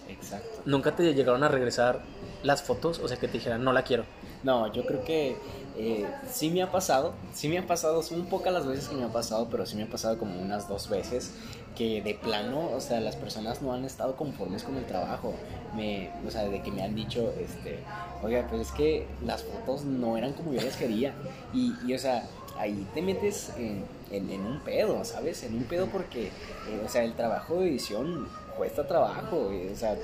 [0.08, 0.62] Exacto.
[0.64, 2.00] ¿Nunca te llegaron a regresar
[2.42, 2.98] las fotos?
[3.00, 4.04] O sea, que te dijeran, no la quiero.
[4.42, 5.36] No, yo creo que
[5.76, 9.04] eh, sí me ha pasado, sí me ha pasado, son pocas las veces que me
[9.04, 11.32] ha pasado, pero sí me ha pasado como unas dos veces
[11.76, 15.34] que de plano, o sea, las personas no han estado conformes con el trabajo.
[15.76, 17.78] Me, o sea, de que me han dicho, este,
[18.22, 21.14] oiga, pues es que las fotos no eran como yo las quería.
[21.52, 25.42] Y, y o sea, ahí te metes en, en, un pedo, ¿sabes?
[25.44, 29.96] En un pedo porque, eh, o sea, el trabajo de edición cuesta trabajo, o sea,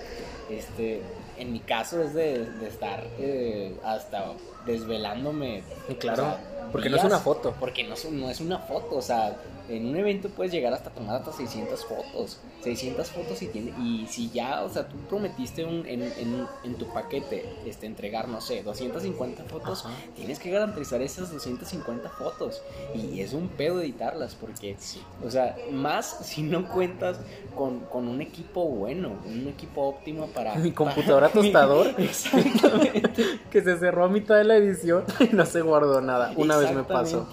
[0.48, 1.02] este,
[1.38, 4.32] en mi caso es de, estar eh, hasta
[4.66, 5.62] desvelándome.
[5.98, 6.36] Claro,
[6.72, 7.54] porque no es una foto.
[7.58, 9.36] Porque no, no es una foto, o sea,
[9.68, 12.38] en un evento puedes llegar hasta tomar hasta 600 fotos.
[12.62, 16.74] 600 fotos y tiene y si ya, o sea, tú prometiste un, en, en, en,
[16.76, 19.84] tu paquete este, entregar, no sé, 250 fotos,
[20.16, 22.62] tienes que garantizar esas 250 fotos.
[22.94, 24.76] Y es un pedo editarlas porque,
[25.24, 27.18] o sea, más si no cuentas
[27.54, 30.54] con, con un equipo bueno, un equipo óptimo para...
[30.54, 31.94] Mi computadora tostador.
[31.98, 33.04] Exactamente.
[33.50, 36.32] que se cerró a mitad de la edición y no se guardó nada.
[36.36, 37.28] Una vez me pasó.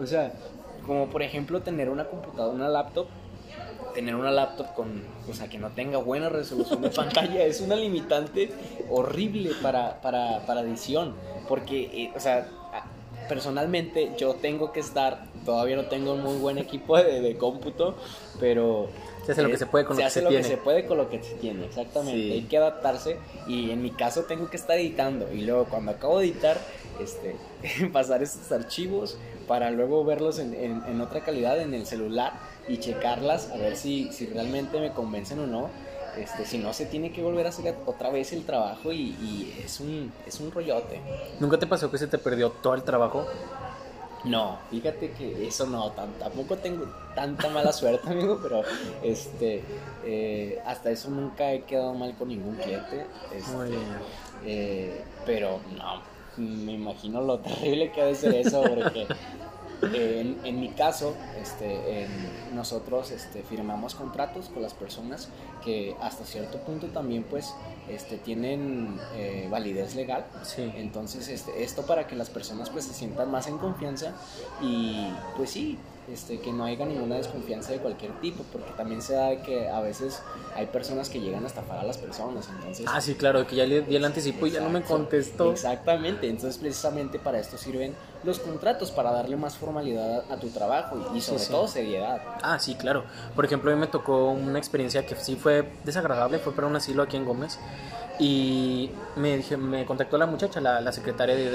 [0.00, 0.32] O sea,
[0.88, 3.06] como por ejemplo tener una computadora, una laptop,
[3.94, 7.76] tener una laptop con, o sea, que no tenga buena resolución de pantalla es una
[7.76, 8.50] limitante
[8.90, 11.14] horrible para, para, para edición.
[11.46, 12.48] Porque, eh, o sea,
[13.28, 17.94] personalmente yo tengo que estar, todavía no tengo un muy buen equipo de, de cómputo,
[18.40, 18.88] pero
[19.26, 20.42] se hace lo que se puede con se lo que hace se lo tiene.
[20.42, 22.18] que se puede con lo que se tiene, exactamente.
[22.18, 22.32] Sí.
[22.32, 26.18] Hay que adaptarse y en mi caso tengo que estar editando y luego cuando acabo
[26.18, 26.56] de editar,
[26.98, 27.40] este,
[27.92, 32.78] pasar esos archivos para luego verlos en, en- en otra calidad en el celular y
[32.80, 35.70] checarlas a ver si, si realmente me convencen o no.
[36.12, 39.52] Este, si no, se tiene que volver a hacer otra vez el trabajo y, y
[39.64, 41.04] es, un, es un rollote.
[41.38, 43.20] ¿Nunca te pasó que se te perdió todo el trabajo?
[44.24, 48.62] No, fíjate que eso no, tam- tampoco tengo tanta mala suerte, amigo, pero
[49.00, 49.64] este,
[50.00, 53.14] eh, hasta eso nunca he quedado mal con ningún cliente.
[53.30, 54.00] este, Muy bien.
[54.40, 56.02] eh, pero no,
[56.38, 59.06] me imagino lo terrible que ha de ser eso, porque
[59.94, 65.28] eh, en, en mi caso, este, en- nosotros este, firmamos contratos con las personas
[65.64, 67.54] que hasta cierto punto también pues
[67.88, 70.24] este, tienen eh, validez legal.
[70.42, 70.70] Sí.
[70.76, 74.14] Entonces, este, esto para que las personas pues se sientan más en confianza
[74.60, 75.78] y pues sí,
[76.12, 79.80] este, que no haya ninguna desconfianza de cualquier tipo, porque también se da que a
[79.80, 80.22] veces
[80.54, 82.86] hay personas que llegan a estafar a las personas, entonces...
[82.88, 85.52] Ah, sí, claro, que ya le di el anticipo y ya no me contestó.
[85.52, 87.94] Exactamente, entonces precisamente para esto sirven
[88.24, 91.50] los contratos, para darle más formalidad a, tu trabajo y, y sobre sí.
[91.50, 92.20] todo seriedad.
[92.42, 93.04] Ah, sí, claro.
[93.34, 96.76] Por ejemplo, a mí me tocó una experiencia que sí fue desagradable, fue para un
[96.76, 97.58] asilo aquí en Gómez.
[98.20, 101.50] Y me, dije, me contactó la muchacha, la, la secretaria de,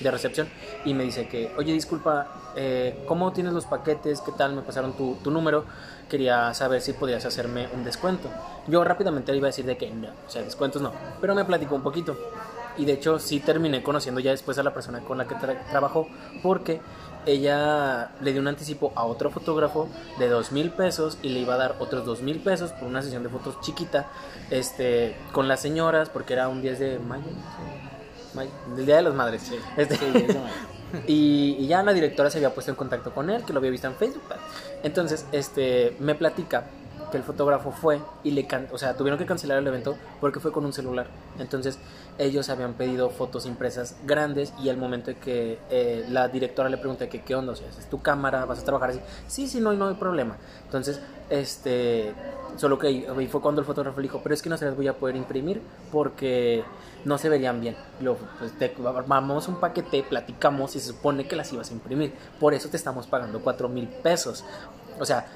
[0.00, 0.48] de- recepción,
[0.84, 2.26] y me dice que, oye, disculpa,
[2.56, 4.20] eh, ¿cómo tienes los paquetes?
[4.20, 4.54] ¿Qué tal?
[4.54, 5.64] Me pasaron tu, tu número.
[6.08, 8.28] Quería saber si podías hacerme un descuento.
[8.66, 10.92] Yo rápidamente le iba a decir de que no, o sea, descuentos no.
[11.20, 12.16] Pero me platicó un poquito.
[12.76, 15.68] Y de hecho sí terminé conociendo ya después a la persona con la que tra-
[15.70, 16.08] trabajó
[16.42, 16.80] porque
[17.26, 21.54] ella le dio un anticipo a otro fotógrafo de dos mil pesos y le iba
[21.54, 24.06] a dar otros dos mil pesos por una sesión de fotos chiquita
[24.50, 27.24] este con las señoras porque era un 10 de mayo,
[28.34, 29.50] mayo del Día de las Madres.
[29.76, 33.52] Este, Sí, y, y ya la directora se había puesto en contacto con él, que
[33.52, 34.22] lo había visto en Facebook.
[34.82, 36.64] Entonces, este, me platica
[37.10, 40.40] que el fotógrafo fue y le can o sea, tuvieron que cancelar el evento porque
[40.40, 41.06] fue con un celular.
[41.38, 41.78] Entonces,
[42.18, 46.78] ellos habían pedido fotos impresas grandes y al momento de que eh, la directora le
[46.78, 48.44] pregunta que qué onda, o sea, ¿es tu cámara?
[48.44, 49.00] ¿Vas a trabajar así?
[49.26, 50.36] Sí, sí, no, no hay problema.
[50.64, 52.12] Entonces, este,
[52.56, 54.76] solo que ahí fue cuando el fotógrafo le dijo, pero es que no se las
[54.76, 56.64] voy a poder imprimir porque
[57.04, 57.76] no se verían bien.
[58.00, 62.12] Luego, pues, te armamos un paquete, platicamos y se supone que las ibas a imprimir.
[62.40, 64.44] Por eso te estamos pagando cuatro mil pesos.
[64.98, 65.26] O sea,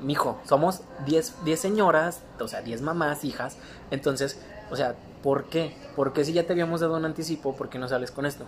[0.00, 3.56] mijo, somos 10, 10 señoras, o sea, 10 mamás, hijas.
[3.90, 4.38] Entonces,
[4.70, 5.76] o sea, ¿por qué?
[5.96, 8.44] ¿Por qué si ya te habíamos dado un anticipo, por qué no sales con esto?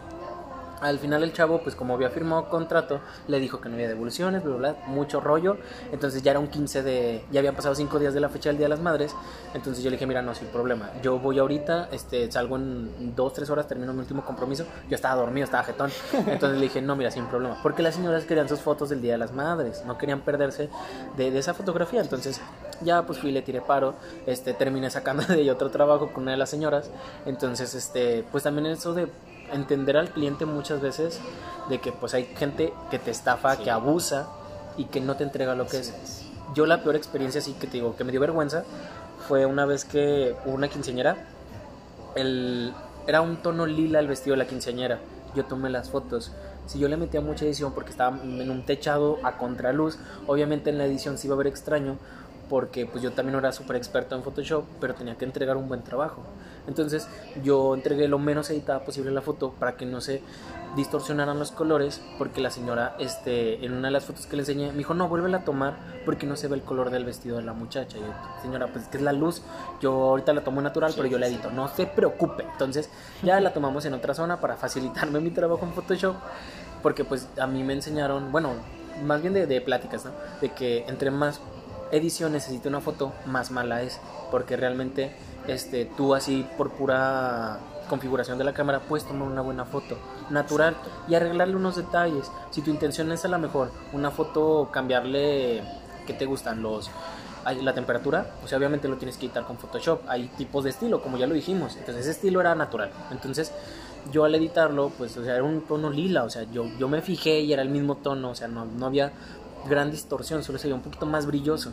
[0.80, 4.44] Al final el chavo, pues como había firmado contrato, le dijo que no había devoluciones,
[4.44, 5.56] bla, bla, mucho rollo.
[5.92, 7.24] Entonces ya era un 15 de...
[7.30, 9.14] Ya habían pasado 5 días de la fecha del Día de las Madres.
[9.54, 10.90] Entonces yo le dije, mira, no, sin problema.
[11.02, 14.64] Yo voy ahorita, este, salgo en 2, 3 horas, termino mi último compromiso.
[14.88, 15.90] Yo estaba dormido, estaba jetón.
[16.12, 17.58] Entonces le dije, no, mira, sin problema.
[17.62, 19.82] Porque las señoras querían sus fotos del Día de las Madres.
[19.86, 20.68] No querían perderse
[21.16, 22.00] de, esa fotografía.
[22.00, 22.40] Entonces
[22.82, 23.94] ya pues fui, le tiré paro.
[24.26, 26.90] Este, terminé sacando de otro trabajo con una de las señoras.
[27.24, 29.08] Entonces, este, pues también eso de
[29.52, 31.20] entender al cliente muchas veces
[31.68, 33.64] de que pues hay gente que te estafa, Sí.
[33.64, 34.28] que abusa
[34.76, 36.22] y que no te entrega lo que es.
[36.54, 38.64] Yo la peor experiencia sí que te digo que me dio vergüenza
[39.26, 41.16] fue una vez que una quinceañera,
[42.14, 42.72] el,
[43.06, 45.00] era un tono lila el vestido de la quinceañera.
[45.35, 46.32] Yo tomé las fotos.
[46.66, 50.78] Si yo le metía mucha edición porque estaba en un techado a contraluz, obviamente en
[50.78, 51.96] la edición se iba a ver extraño
[52.48, 55.82] porque pues yo también era súper experto en Photoshop, pero tenía que entregar un buen
[55.82, 56.22] trabajo.
[56.66, 57.09] Entonces
[57.42, 60.22] yo entregué lo menos editada posible la foto para que no se
[60.74, 64.72] distorsionaran los colores, porque la señora este, en una de las fotos que le enseñé
[64.72, 67.42] me dijo, no, vuélvela a tomar porque no se ve el color del vestido de
[67.42, 67.96] la muchacha.
[67.98, 68.06] Y yo,
[68.42, 69.42] señora, pues que es la luz,
[69.80, 72.44] yo ahorita la tomo natural, pero yo la edito, no se preocupe.
[72.44, 72.90] Entonces
[73.22, 76.16] ya la tomamos en otra zona para facilitarme mi trabajo en Photoshop,
[76.82, 78.50] porque pues a mí me enseñaron, bueno,
[79.04, 80.11] más bien de, de pláticas, ¿no?
[80.40, 81.40] De que entre más
[81.92, 84.01] edición necesita una foto, más mala es.
[84.31, 85.14] Porque realmente
[85.46, 89.96] este, tú así por pura configuración de la cámara puedes tomar una buena foto
[90.31, 90.77] natural
[91.09, 92.31] y arreglarle unos detalles.
[92.51, 95.62] Si tu intención es a lo mejor una foto cambiarle,
[96.07, 96.62] ¿qué te gustan?
[96.62, 96.90] Los
[97.55, 100.01] la temperatura, o sea, obviamente lo tienes que quitar con Photoshop.
[100.09, 101.77] Hay tipos de estilo, como ya lo dijimos.
[101.77, 102.90] Entonces, ese estilo era natural.
[103.12, 103.53] Entonces,
[104.11, 106.25] yo al editarlo, pues, o sea, era un tono lila.
[106.25, 108.31] O sea, yo, yo me fijé y era el mismo tono.
[108.31, 109.12] O sea, no, no había
[109.68, 111.72] gran distorsión, solo se veía un poquito más brilloso.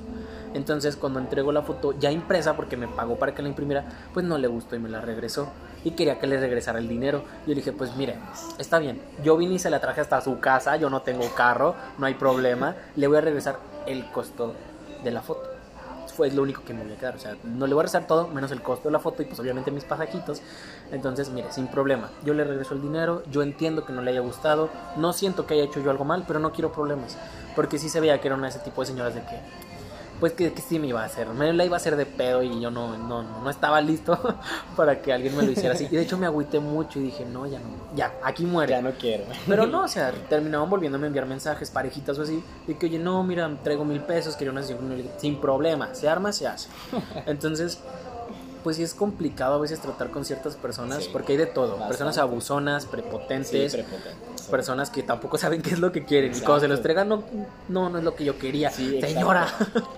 [0.53, 4.25] Entonces, cuando entrego la foto ya impresa, porque me pagó para que la imprimiera, pues
[4.25, 5.49] no le gustó y me la regresó.
[5.83, 7.23] Y quería que le regresara el dinero.
[7.45, 8.15] Yo le dije, pues mire,
[8.57, 9.01] está bien.
[9.23, 10.77] Yo vine y se la traje hasta su casa.
[10.77, 12.75] Yo no tengo carro, no hay problema.
[12.95, 14.53] Le voy a regresar el costo
[15.03, 15.49] de la foto.
[16.15, 17.15] fue lo único que me voy a quedar.
[17.15, 19.25] O sea, no le voy a rezar todo, menos el costo de la foto y
[19.25, 20.41] pues obviamente mis pasajitos.
[20.91, 22.11] Entonces, mire, sin problema.
[22.23, 25.55] Yo le regreso el dinero, yo entiendo que no le haya gustado, no siento que
[25.55, 27.17] haya hecho yo algo mal, pero no quiero problemas.
[27.55, 29.39] Porque sí se veía que era una de ese tipo de señoras de que
[30.23, 31.27] pues que, que, sí me iba a hacer.
[31.27, 34.17] Me la iba a hacer de pedo y yo no, no, no estaba listo
[34.77, 35.85] para que alguien me lo hiciera así.
[35.91, 38.71] Y de hecho me agüité mucho y dije, no, ya no, ya, aquí muere.
[38.71, 39.25] Ya no quiero.
[39.45, 42.99] Pero no, o sea, terminaban volviéndome a enviar mensajes, parejitas o así, de que, oye,
[42.99, 44.79] no, mira, traigo mil pesos, quería una sesión
[45.17, 46.69] sin problema, se arma, se hace.
[47.25, 47.79] Entonces,
[48.63, 51.71] pues sí es complicado a veces tratar con ciertas personas, Sí, porque hay de todo.
[51.71, 51.87] bastante.
[51.89, 54.49] Personas abusonas, prepotentes, Sí, prepotente.
[54.49, 56.31] personas que tampoco saben qué es lo que quieren.
[56.35, 57.23] Y cuando se los entregan, no,
[57.69, 58.71] no, no es lo que yo quería.
[58.71, 58.99] Sí.
[59.01, 59.47] Señora.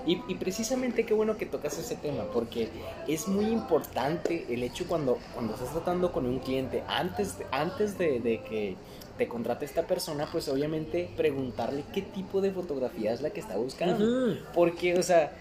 [0.08, 2.70] Y, y precisamente qué bueno que tocas ese tema, porque
[3.08, 8.20] es muy importante el hecho cuando, cuando estás tratando con un cliente, antes, antes de,
[8.20, 8.76] de que
[9.18, 13.56] te contrate esta persona, pues obviamente preguntarle qué tipo de fotografía es la que está
[13.56, 14.36] buscando.
[14.54, 15.32] Porque, o sea,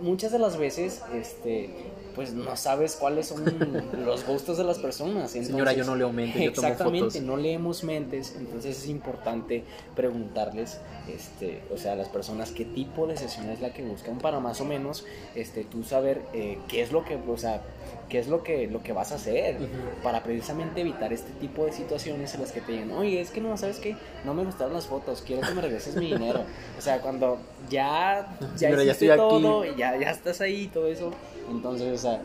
[0.00, 1.70] muchas de las veces, este,
[2.14, 3.44] pues no sabes cuáles son
[4.04, 5.30] los gustos de las personas.
[5.30, 7.22] Señora, yo no leo mentes, yo tomo Exactamente, fotos.
[7.22, 10.78] no leemos mentes, entonces es importante preguntarles,
[11.08, 14.40] este, o sea, a las personas qué tipo de sesión es la que buscan para
[14.40, 17.62] más o menos, este, tú saber eh, qué es lo que, o sea,
[18.08, 19.56] qué es lo que, lo que vas a hacer
[20.02, 23.40] para precisamente evitar este tipo de situaciones en las que te digan, oye, es que
[23.40, 23.96] no, ¿sabes qué?
[24.24, 26.40] No me gustaron las fotos, quiero que me regreses mi dinero.
[26.78, 27.38] O sea, cuando
[27.72, 29.18] ya, ya, estoy aquí.
[29.18, 31.10] todo, y ya, ya estás ahí y todo eso,
[31.50, 32.22] entonces, o sea,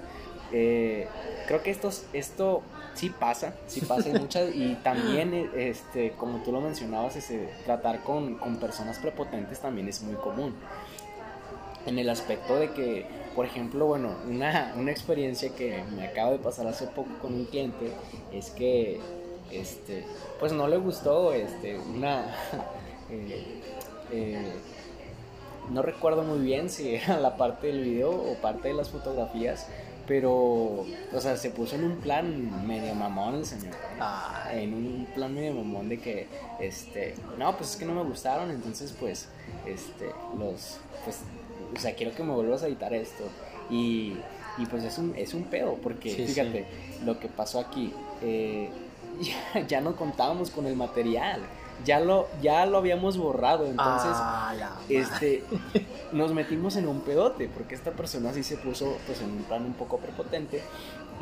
[0.52, 1.08] eh,
[1.48, 2.62] creo que esto, esto
[2.94, 8.04] sí pasa, sí pasa y muchas, y también, este, como tú lo mencionabas, ese, tratar
[8.04, 10.54] con, con personas prepotentes también es muy común
[11.88, 16.40] en el aspecto de que, por ejemplo, bueno, una, una experiencia que me acaba de
[16.40, 17.92] pasar hace poco con un cliente
[18.32, 19.00] es que,
[19.52, 20.04] este,
[20.40, 22.26] pues no le gustó, este, una,
[23.10, 23.62] eh,
[24.12, 24.52] eh,
[25.72, 29.68] no recuerdo muy bien si era la parte del video o parte de las fotografías,
[30.08, 33.76] pero, o sea, se puso en un plan medio mamón el señor.
[34.00, 36.28] Ah, En un plan medio mamón de que,
[36.62, 39.28] este, no, pues es que no me gustaron, entonces pues,
[39.66, 40.06] este,
[40.40, 41.20] los, pues,
[41.76, 43.26] o sea, quiero que me vuelvas a editar esto.
[43.70, 44.16] Y,
[44.58, 46.66] y pues es un, es un pedo, porque Sí, fíjate,
[47.04, 48.70] lo que pasó aquí, eh,
[49.54, 51.42] ya, ya no contábamos con el material,
[51.86, 54.54] ya lo, ya lo habíamos borrado, entonces ah,
[54.90, 55.44] este,
[56.12, 59.64] nos metimos en un pedote, porque esta persona sí se puso pues en un plan
[59.66, 60.62] un poco prepotente,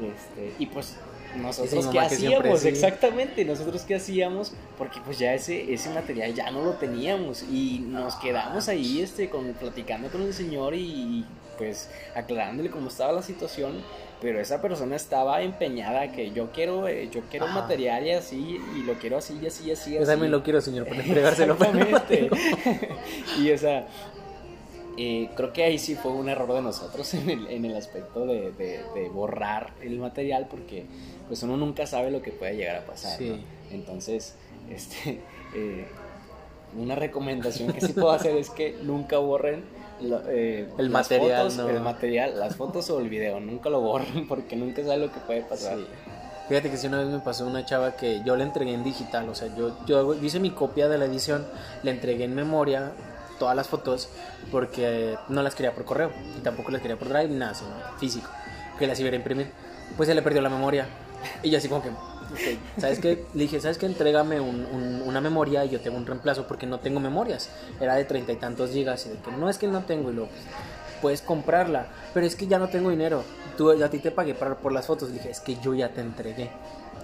[0.01, 0.97] este, y pues
[1.35, 6.49] nosotros qué que hacíamos, exactamente, nosotros qué hacíamos, porque pues ya ese, ese material ya
[6.51, 11.25] no lo teníamos y nos quedamos ahí este, con, platicando con el señor y
[11.57, 13.81] pues aclarándole cómo estaba la situación,
[14.25, 17.61] pero esa persona estaba empeñada que yo quiero, eh, yo quiero Ajá.
[17.61, 20.07] material y así, y lo quiero así, y así, y así, Yo así.
[20.09, 21.55] también lo quiero, señor, para entregárselo.
[23.39, 23.87] y o sea,
[24.97, 28.25] eh, creo que ahí sí fue un error de nosotros en el, en el aspecto
[28.25, 30.87] de, de- de borrar el material porque
[31.27, 33.19] pues uno nunca sabe lo que puede llegar a pasar.
[33.19, 33.29] Sí.
[33.29, 33.37] ¿no?
[33.75, 34.33] Entonces,
[34.71, 35.19] este,
[35.53, 35.85] eh,
[36.75, 39.63] una recomendación que sí puedo hacer es que nunca borren
[40.01, 41.69] eh, El las material, fotos, no.
[41.69, 45.19] el material, las fotos o el video, nunca lo borren porque nunca sabe lo que
[45.21, 45.77] puede pasar.
[45.77, 45.85] Sí.
[46.47, 49.27] Fíjate que si una vez me pasó una chava que yo le entregué en digital,
[49.29, 51.45] o sea, yo, yo hice mi copia de la edición,
[51.81, 52.91] le entregué en memoria
[53.39, 54.09] todas las fotos
[54.51, 58.29] porque no las quería por correo y tampoco las quería por drive nada, sino físico,
[58.77, 59.47] que las iba a imprimir.
[59.97, 60.87] Pues se le perdió la memoria
[61.41, 61.89] y yo así como que,
[62.77, 63.25] ¿sabes qué?
[63.33, 63.85] Le dije, ¿sabes qué?
[63.85, 67.49] Entrégame un- un- una memoria y yo tengo un reemplazo porque no tengo memorias.
[67.79, 70.13] Era de treinta y tantos gigas y de que no es que no tengo y
[70.13, 70.45] luego pues,
[71.01, 73.23] puedes comprarla, pero es que ya no tengo dinero.
[73.57, 75.09] Tú, a ti te pagué por las fotos.
[75.09, 76.49] Le dije, es que yo ya te entregué.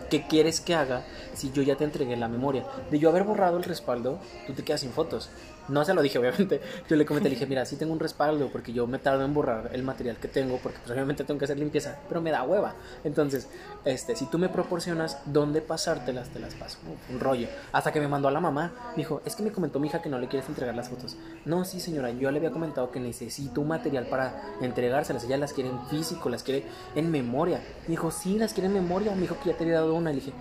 [0.10, 1.04] ¿Qué quieres que haga
[1.34, 2.66] si yo ya te entregué la memoria?
[2.90, 5.30] De yo haber borrado el respaldo, tú te quedas sin fotos.
[5.70, 6.62] No se lo dije, obviamente.
[6.90, 9.34] Yo le comenté, le dije, mira, sí tengo un respaldo porque yo me tardo en
[9.34, 12.44] borrar el material que tengo porque pues, obviamente tengo que hacer limpieza, pero me da
[12.44, 12.76] hueva.
[13.04, 13.48] Entonces,
[13.86, 16.80] este, si tú me proporcionas dónde pasártelas, te las paso.
[17.10, 17.48] Un rollo.
[17.72, 18.94] Hasta que me mandó a la mamá.
[18.96, 21.18] Dijo, es que me comentó mi hija que no le quieres entregar las fotos.
[21.46, 25.24] No, sí, señora, yo le había comentado que necesito un material para entregárselas.
[25.24, 27.62] Ella las quiere en físico, las quiere en memoria.
[27.84, 29.14] Me dijo, sí, las quiere en memoria.
[29.16, 30.10] Me dijo que ya te había dado una.
[30.10, 30.34] Le dije,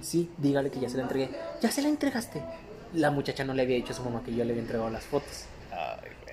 [0.00, 1.30] sí, dígale que ya se la entregué.
[1.60, 2.42] Ya se la entregaste.
[2.94, 5.04] La muchacha no le había dicho a su mamá que yo le había entregado las
[5.04, 5.44] fotos.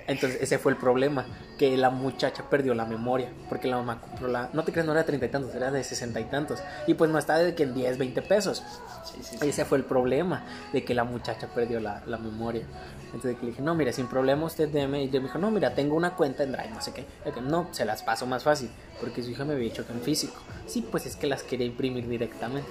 [0.06, 1.26] Entonces ese fue el problema,
[1.58, 4.50] que la muchacha perdió la memoria, porque la mamá compró la...
[4.52, 6.60] No te creas, no era de treinta y tantos, era de sesenta y tantos.
[6.86, 8.62] Y pues no está de que en 10, 20 pesos.
[9.04, 9.48] Sí, sí, sí.
[9.48, 12.64] Ese fue el problema, de que la muchacha perdió la, la memoria.
[13.06, 15.04] Entonces le dije, no, mira, sin problema usted deme.
[15.04, 17.06] Y yo me dijo, no, mira, tengo una cuenta en Drive, no sé qué.
[17.32, 20.00] Que, no, se las paso más fácil, porque su hija me había dicho que en
[20.00, 20.34] físico.
[20.66, 22.68] Sí, pues es que las quería imprimir directamente.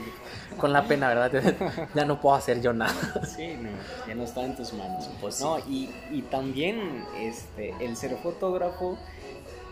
[0.57, 1.89] Con la pena, ¿verdad?
[1.95, 2.93] ya no puedo hacer yo nada.
[3.25, 3.69] Sí, no,
[4.07, 5.09] ya no está en tus manos.
[5.21, 8.97] Pues no, y, y también este, el ser fotógrafo...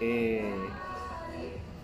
[0.02, 0.44] Eh,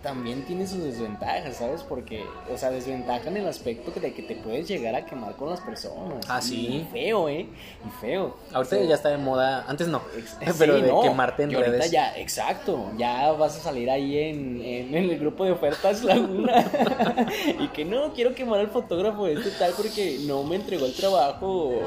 [0.02, 1.84] también tiene sus desventajas, ¿sabes?
[1.84, 5.50] Porque, o sea, desventaja en el aspecto de que te puedes llegar a quemar con
[5.50, 6.26] las personas.
[6.30, 6.68] Ah, sí.
[6.68, 7.48] Y feo, ¿eh?
[7.86, 8.38] Y feo.
[8.54, 10.02] Ahorita ya está de moda, antes no,
[10.58, 15.20] pero de quemarte en ahorita ya, exacto, ya vas a salir ahí en, en, el
[15.20, 16.66] grupo de ofertas Laguna
[17.60, 21.82] y que no, quiero quemar al fotógrafo este tal porque no me entregó el trabajo,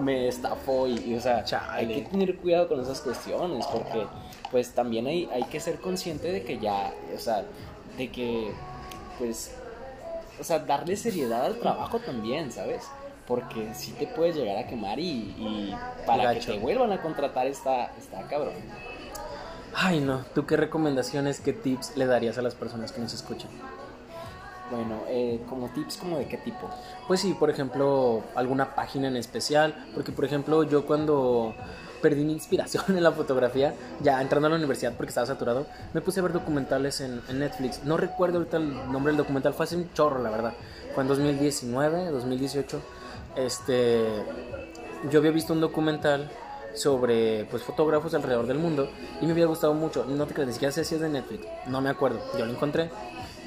[0.00, 4.06] me estafó y, o sea, hay que tener cuidado con esas cuestiones porque
[4.50, 7.44] pues también hay, hay que ser consciente de que ya, o sea,
[7.96, 8.52] de que,
[9.18, 9.54] pues,
[10.40, 12.84] o sea, darle seriedad al trabajo también, ¿sabes?
[13.26, 15.74] Porque si te puedes llegar a quemar y,
[16.06, 18.54] para que te vuelvan a contratar está, está cabrón.
[19.74, 20.24] Ay, no.
[20.34, 23.50] ¿Tú qué recomendaciones, qué tips le darías a las personas que nos escuchan?
[24.70, 26.68] Bueno, eh, como tips, como de qué tipo?
[27.06, 29.74] Pues sí, por ejemplo, alguna página en especial.
[29.94, 31.54] Porque, por ejemplo, yo cuando
[32.02, 36.00] perdí mi inspiración en la fotografía, ya entrando a la universidad porque estaba saturado, me
[36.00, 37.84] puse a ver documentales en, Netflix.
[37.84, 40.54] No recuerdo ahorita el nombre del documental, fue hace un chorro, la verdad.
[40.94, 42.80] Fue en 2019, 2018.
[43.36, 44.06] Este,
[45.10, 46.30] yo había visto un documental
[46.74, 48.88] sobre pues fotógrafos alrededor del mundo
[49.20, 50.04] y me había gustado mucho.
[50.04, 52.20] No te crees, ni siquiera sé si es de Netflix, no me acuerdo.
[52.38, 52.90] Yo lo encontré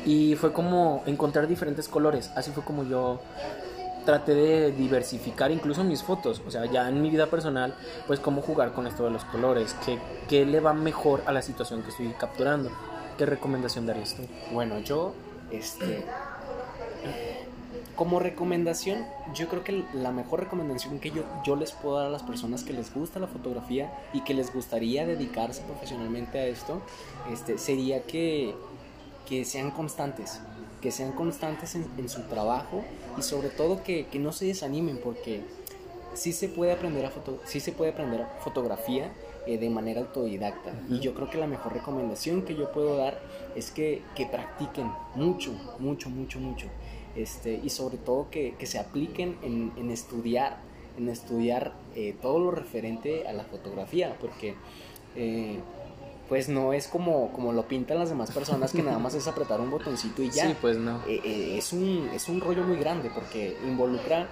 [0.06, 2.32] y fue como encontrar diferentes colores.
[2.36, 3.20] Así fue como yo
[4.06, 7.76] traté de diversificar incluso mis fotos, o sea, ya en mi vida personal,
[8.08, 11.42] pues cómo jugar con esto de los colores, qué, qué le va mejor a la
[11.42, 12.72] situación que estoy capturando.
[13.18, 14.24] ¿Qué recomendación darías tú?
[14.52, 15.14] Bueno, yo,
[15.52, 16.06] este,
[18.00, 22.10] como recomendación, yo creo que la mejor recomendación que yo, yo les puedo dar a
[22.10, 26.82] las personas que les gusta la fotografía y que les gustaría dedicarse profesionalmente a esto,
[27.30, 28.56] este, sería que,
[29.30, 30.42] que sean constantes,
[30.82, 32.84] que sean constantes en, su trabajo
[33.16, 35.42] y sobre todo que, no se desanimen porque
[36.16, 39.14] sí se puede aprender, a foto, sí se puede aprender fotografía
[39.46, 40.74] eh, de manera autodidacta.
[40.90, 43.22] Y yo creo que la mejor recomendación que yo puedo dar
[43.56, 44.02] es que,
[44.32, 46.66] practiquen mucho, mucho, mucho, mucho.
[47.16, 50.58] Este, y sobre todo que, se apliquen en, estudiar,
[50.98, 54.56] en estudiar eh, todo lo referente a la fotografía, porque
[55.16, 55.60] eh,
[56.30, 59.60] pues no es como, como lo pintan las demás personas que nada más es apretar
[59.60, 60.48] un botoncito y ya.
[60.48, 60.98] Sí, pues no.
[61.08, 64.30] Eh, eh, es, un, es un rollo muy grande porque involucra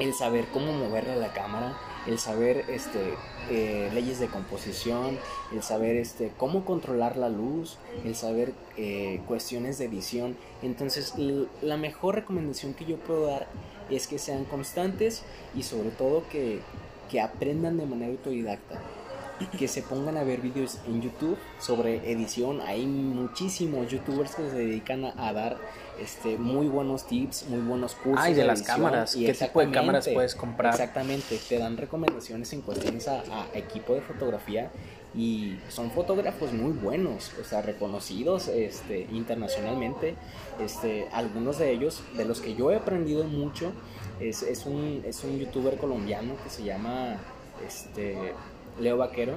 [0.00, 3.14] el saber cómo moverle la cámara, el saber este,
[3.48, 5.18] eh, leyes de composición,
[5.54, 8.52] el saber este, cómo controlar la luz, el saber
[9.26, 10.36] cuestiones de edición.
[10.60, 11.14] Entonces
[11.62, 13.46] la mejor recomendación que yo puedo dar
[13.88, 15.22] es que sean constantes
[15.54, 16.60] y sobre todo que,
[17.10, 18.82] que aprendan de manera autodidacta
[19.44, 22.60] que se pongan a ver vídeos en YouTube sobre edición.
[22.62, 25.58] Hay muchísimos youtubers que se dedican a, dar
[26.00, 28.24] este, muy buenos tips, muy buenos cursos.
[28.24, 29.14] Ay, de, las cámaras.
[29.14, 30.72] ¿Qué tipo de cámaras puedes comprar?
[30.72, 33.22] Exactamente, te dan recomendaciones en cuestiones a,
[33.52, 34.70] equipo de fotografía
[35.14, 40.14] y son fotógrafos muy buenos, o sea, reconocidos este, internacionalmente.
[40.60, 43.72] Este, algunos de ellos, de los que yo he aprendido mucho,
[44.20, 47.16] es, es, un, es un youtuber colombiano que se llama
[47.66, 48.34] este,
[48.78, 49.34] Leo Vaquero,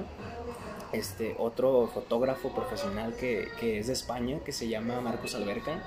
[0.92, 5.82] este, otro fotógrafo profesional que, es de España, que se llama Marcos Alberca.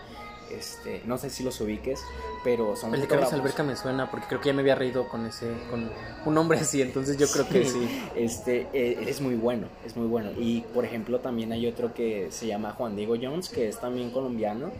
[0.51, 2.01] Este, no sé si los ubiques,
[2.43, 5.07] pero son El de Carlos Alberca me suena porque creo que ya me había reído
[5.07, 5.89] con ese con
[6.25, 7.89] un hombre así, entonces yo creo que sí.
[8.15, 10.29] Este eh, es muy bueno, es muy bueno.
[10.37, 14.11] Y por ejemplo también hay otro que se llama Juan Diego Jones, que es también
[14.11, 14.71] colombiano.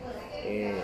[0.44, 0.80] Eh,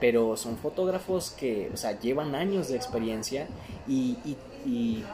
[0.00, 3.46] pero son fotógrafos que, o sea, llevan años de experiencia
[3.86, 4.36] y, y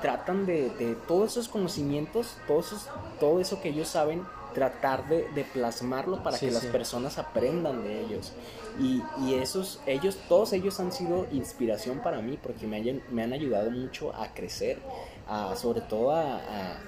[0.03, 2.89] tratan de, de, todos esos conocimientos, todos
[3.21, 4.25] todo eso que ellos saben,
[4.55, 8.33] tratar de, de plasmarlo para que las personas aprendan de ellos.
[8.81, 13.33] Y, y, esos, ellos, todos ellos han sido inspiración para mí porque me, me han
[13.33, 14.79] ayudado mucho a crecer,
[15.29, 16.79] a, sobre todo a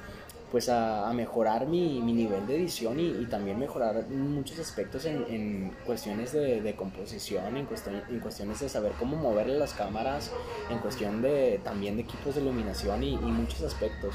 [0.51, 5.77] pues a, mejorar mi, mi, nivel de edición y, también mejorar muchos aspectos en, en
[5.85, 10.33] cuestiones de, de, composición, en, cuestión, en cuestiones de saber cómo moverle las cámaras,
[10.71, 14.15] en cuestión de también de equipos de iluminación y, y, muchos aspectos.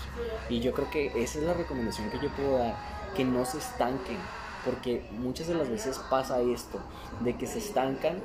[0.49, 2.75] Y yo creo que esa es la recomendación que yo puedo dar,
[3.15, 4.17] que no se estanquen,
[4.65, 6.79] porque muchas de las veces pasa esto,
[7.19, 8.17] de que se estancan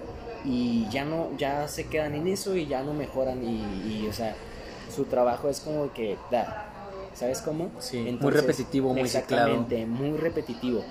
[0.45, 4.13] y ya no, ya se quedan en eso y ya no mejoran y, y o
[4.13, 4.35] sea,
[4.95, 6.78] su trabajo es como que da,
[7.19, 7.73] ¿Sabes cómo?
[7.81, 10.85] Sí, muy repetitivo, muy Exactamente, muy repetitivo.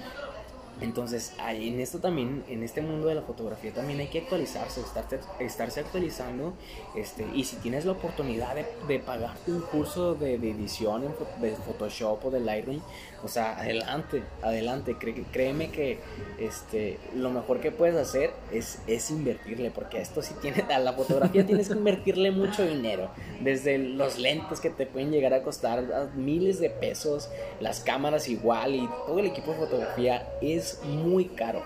[0.82, 5.19] Entonces, en esto también, en este mundo de la fotografía también hay que actualizarse, estarse,
[5.39, 6.53] estarse actualizando.
[6.95, 11.03] Este, y si tienes la oportunidad de, de pagar un curso de, edición
[11.41, 12.82] de Photoshop o de Lightroom,
[13.24, 14.95] o sea, adelante, adelante.
[15.32, 15.99] créeme que
[16.39, 20.93] este, lo mejor que puedes hacer es, es invertirle, porque esto sí tiene, a la
[20.93, 23.09] fotografía tienes que invertirle mucho dinero.
[23.41, 25.84] Desde los lentes que te pueden llegar a costar
[26.15, 31.63] miles de pesos, las cámaras igual y todo el equipo de fotografía es muy caro.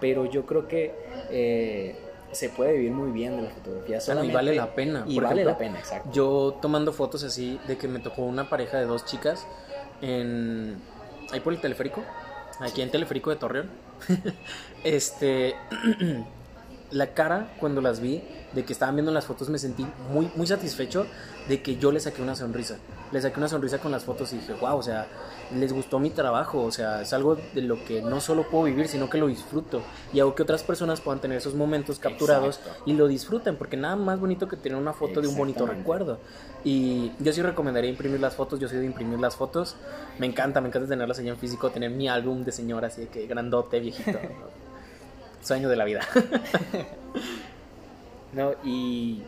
[0.00, 0.94] Pero yo creo que
[1.30, 1.96] eh,
[2.32, 3.98] se puede vivir muy bien de la fotografía.
[4.24, 5.04] y vale la pena.
[5.06, 6.10] Y vale la pena, exacto.
[6.12, 9.46] Yo tomando fotos así de que me tocó una pareja de dos chicas
[10.02, 10.76] en
[11.32, 12.04] ahí por el teleférico,
[12.60, 13.70] aquí en teleférico de Torreón.
[14.84, 15.54] este
[16.90, 18.22] la cara cuando las vi
[18.54, 21.06] de que estaban viendo las fotos me sentí muy muy satisfecho
[21.48, 22.78] de que yo le saqué una sonrisa.
[23.12, 25.06] Le saqué una sonrisa con las fotos y dije, "Wow, o sea,
[25.54, 28.88] les gustó mi trabajo, o sea, es algo de lo que no solo puedo vivir,
[28.88, 29.82] sino que lo disfruto
[30.12, 33.96] y hago que otras personas puedan tener esos momentos capturados y lo disfruten, porque nada
[33.96, 36.18] más bonito que tener una foto de un bonito recuerdo.
[36.64, 39.76] Y yo sí recomendaría imprimir las fotos, yo soy de imprimir las fotos,
[40.18, 43.08] me encanta, me encanta tenerlas allá en físico, tener mi álbum de señora así de
[43.08, 44.18] que grandote, viejito.
[45.42, 46.00] Sueño de la vida.
[48.32, 49.22] no, y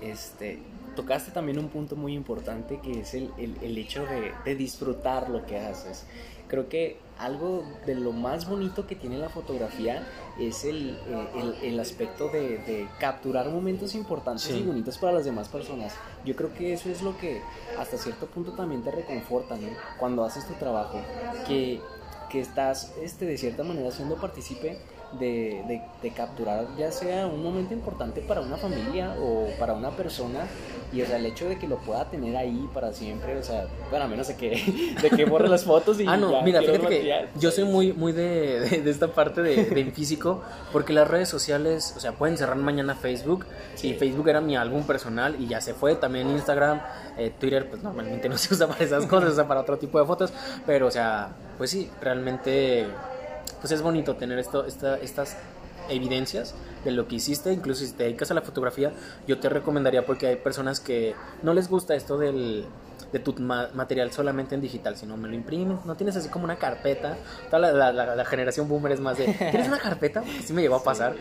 [0.00, 0.58] este
[0.94, 5.46] tocaste también un punto muy importante que es el, el, hecho de, de, disfrutar lo
[5.46, 6.04] que haces.
[6.48, 10.06] Creo que algo de lo más bonito que tiene la fotografía
[10.38, 15.48] es el, eh, el aspecto de, de, capturar momentos importantes y bonitos para las demás
[15.48, 15.94] personas.
[16.24, 17.40] Yo creo que eso es lo que
[17.78, 19.68] hasta cierto punto también te reconforta ¿no?
[19.98, 21.00] cuando haces tu trabajo,
[21.46, 21.80] que,
[22.32, 24.78] que estás este, de cierta manera siendo partícipe
[25.18, 30.46] de, de, capturar ya sea un momento importante para una familia o para una persona
[30.92, 33.66] y o sea el hecho de que lo pueda tener ahí para siempre o sea
[33.90, 36.86] bueno a menos de que de que borre las fotos y ah no mira fíjate
[36.86, 40.42] que yo soy muy muy de, de, esta parte de, de físico
[40.72, 43.46] porque las redes sociales o sea pueden cerrar mañana Facebook
[43.82, 45.94] y Facebook era mi álbum personal y ya se fue.
[45.96, 46.80] También Instagram
[47.18, 49.98] eh, Twitter pues normalmente no se usa para esas cosas se usa para otro tipo
[49.98, 50.32] de fotos
[50.66, 52.86] pero o sea pues sí realmente
[53.62, 55.38] pues es bonito tener esto, esta, estas
[55.88, 56.54] evidencias
[56.84, 58.92] de lo que hiciste, incluso si te dedicas a la fotografía,
[59.26, 62.66] yo te recomendaría porque hay personas que no les gusta esto del,
[63.12, 66.56] de tu material solamente en digital, sino me lo imprimes, no tienes así como una
[66.56, 67.16] carpeta,
[67.50, 70.22] toda la, la, generación boomer es más de, ¿tienes una carpeta?
[70.22, 71.14] Porque sí me llegó a pasar,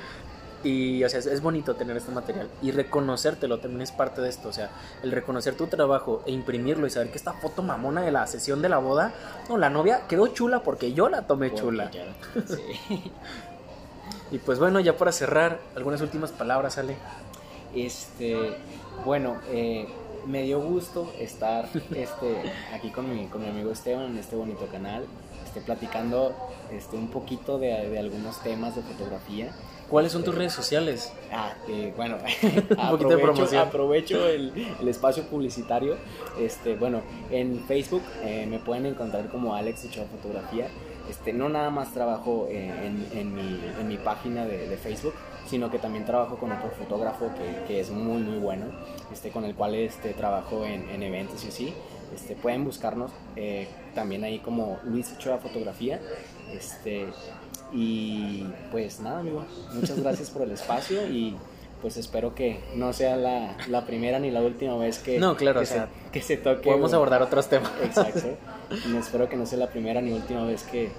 [0.63, 4.49] y, o sea, es, bonito tener este material y reconocértelo también es parte de esto.
[4.49, 4.69] O sea,
[5.03, 8.61] el reconocer tu trabajo e imprimirlo y saber que esta foto mamona de la sesión
[8.61, 9.13] de la boda,
[9.49, 11.89] no, la novia quedó chula porque yo la tomé chula.
[14.31, 16.95] y pues bueno, ya para cerrar, algunas últimas palabras, Ale.
[17.73, 18.57] Este,
[19.05, 19.87] bueno, eh,
[20.25, 24.67] me dio gusto estar este, aquí con mi, con mi amigo Esteban en este bonito
[24.67, 25.05] canal,
[25.45, 26.35] este, platicando
[26.71, 29.51] este, un poquito de, de algunos temas de fotografía.
[29.91, 31.11] ¿Cuáles son tus redes sociales?
[31.33, 32.17] Ah, eh, bueno,
[32.77, 35.97] aprovecho, aprovecho el, el, espacio publicitario.
[36.39, 40.67] Este, bueno, en Facebook eh, me pueden encontrar como Alex Ochoa Fotografía.
[41.09, 45.13] Este, no nada más trabajo eh, en, en, mi, en, mi, página de, de, Facebook,
[45.47, 48.65] sino que también trabajo con otro fotógrafo que, que, es muy muy bueno,
[49.11, 51.73] este, con el cual este, trabajo en, en eventos y así.
[52.13, 53.11] Este, pueden buscarnos
[53.95, 55.99] también ahí como Luis Ochoa Fotografía.
[56.51, 57.07] Este,
[57.73, 61.37] y pues nada, amigo, muchas gracias por el espacio y
[61.81, 65.61] pues espero que no sea la, la primera ni la última vez que, no, claro,
[65.61, 65.81] que, se,
[66.11, 66.69] que se toque.
[66.69, 67.71] Podemos abordar otros temas.
[67.83, 68.21] Exacto.
[68.71, 70.91] Y espero que no sea la primera ni última vez que,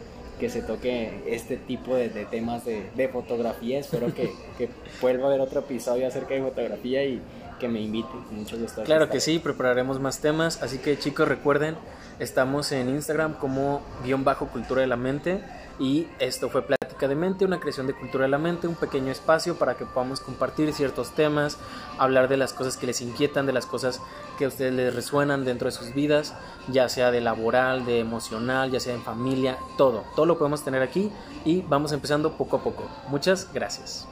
[0.43, 3.79] que se toque este tipo de, de temas de, de, fotografía.
[3.79, 4.29] Espero que,
[4.59, 4.69] que
[5.01, 7.23] vuelva a haber otro episodio acerca de fotografía y
[7.61, 8.25] que me inviten.
[8.33, 8.83] Mucho gusto.
[8.83, 10.61] Claro que sí, prepararemos más temas.
[10.61, 11.77] Así que chicos, recuerden,
[12.19, 15.41] estamos en Instagram como guion bajo cultura de la mente
[15.79, 19.11] y esto fue Plática de Mente, una creación de Cultura de la Mente, un pequeño
[19.11, 21.59] espacio para que podamos compartir ciertos temas,
[21.99, 24.01] hablar de las cosas que les inquietan, de las cosas
[24.39, 26.35] que a ustedes les resuenan dentro de sus vidas,
[26.69, 30.05] ya sea de laboral, de emocional, ya sea en familia, todo.
[30.15, 31.11] Todo lo podemos tener aquí
[31.45, 32.89] y vamos empezando poco a poco.
[33.09, 34.07] Muchas gracias.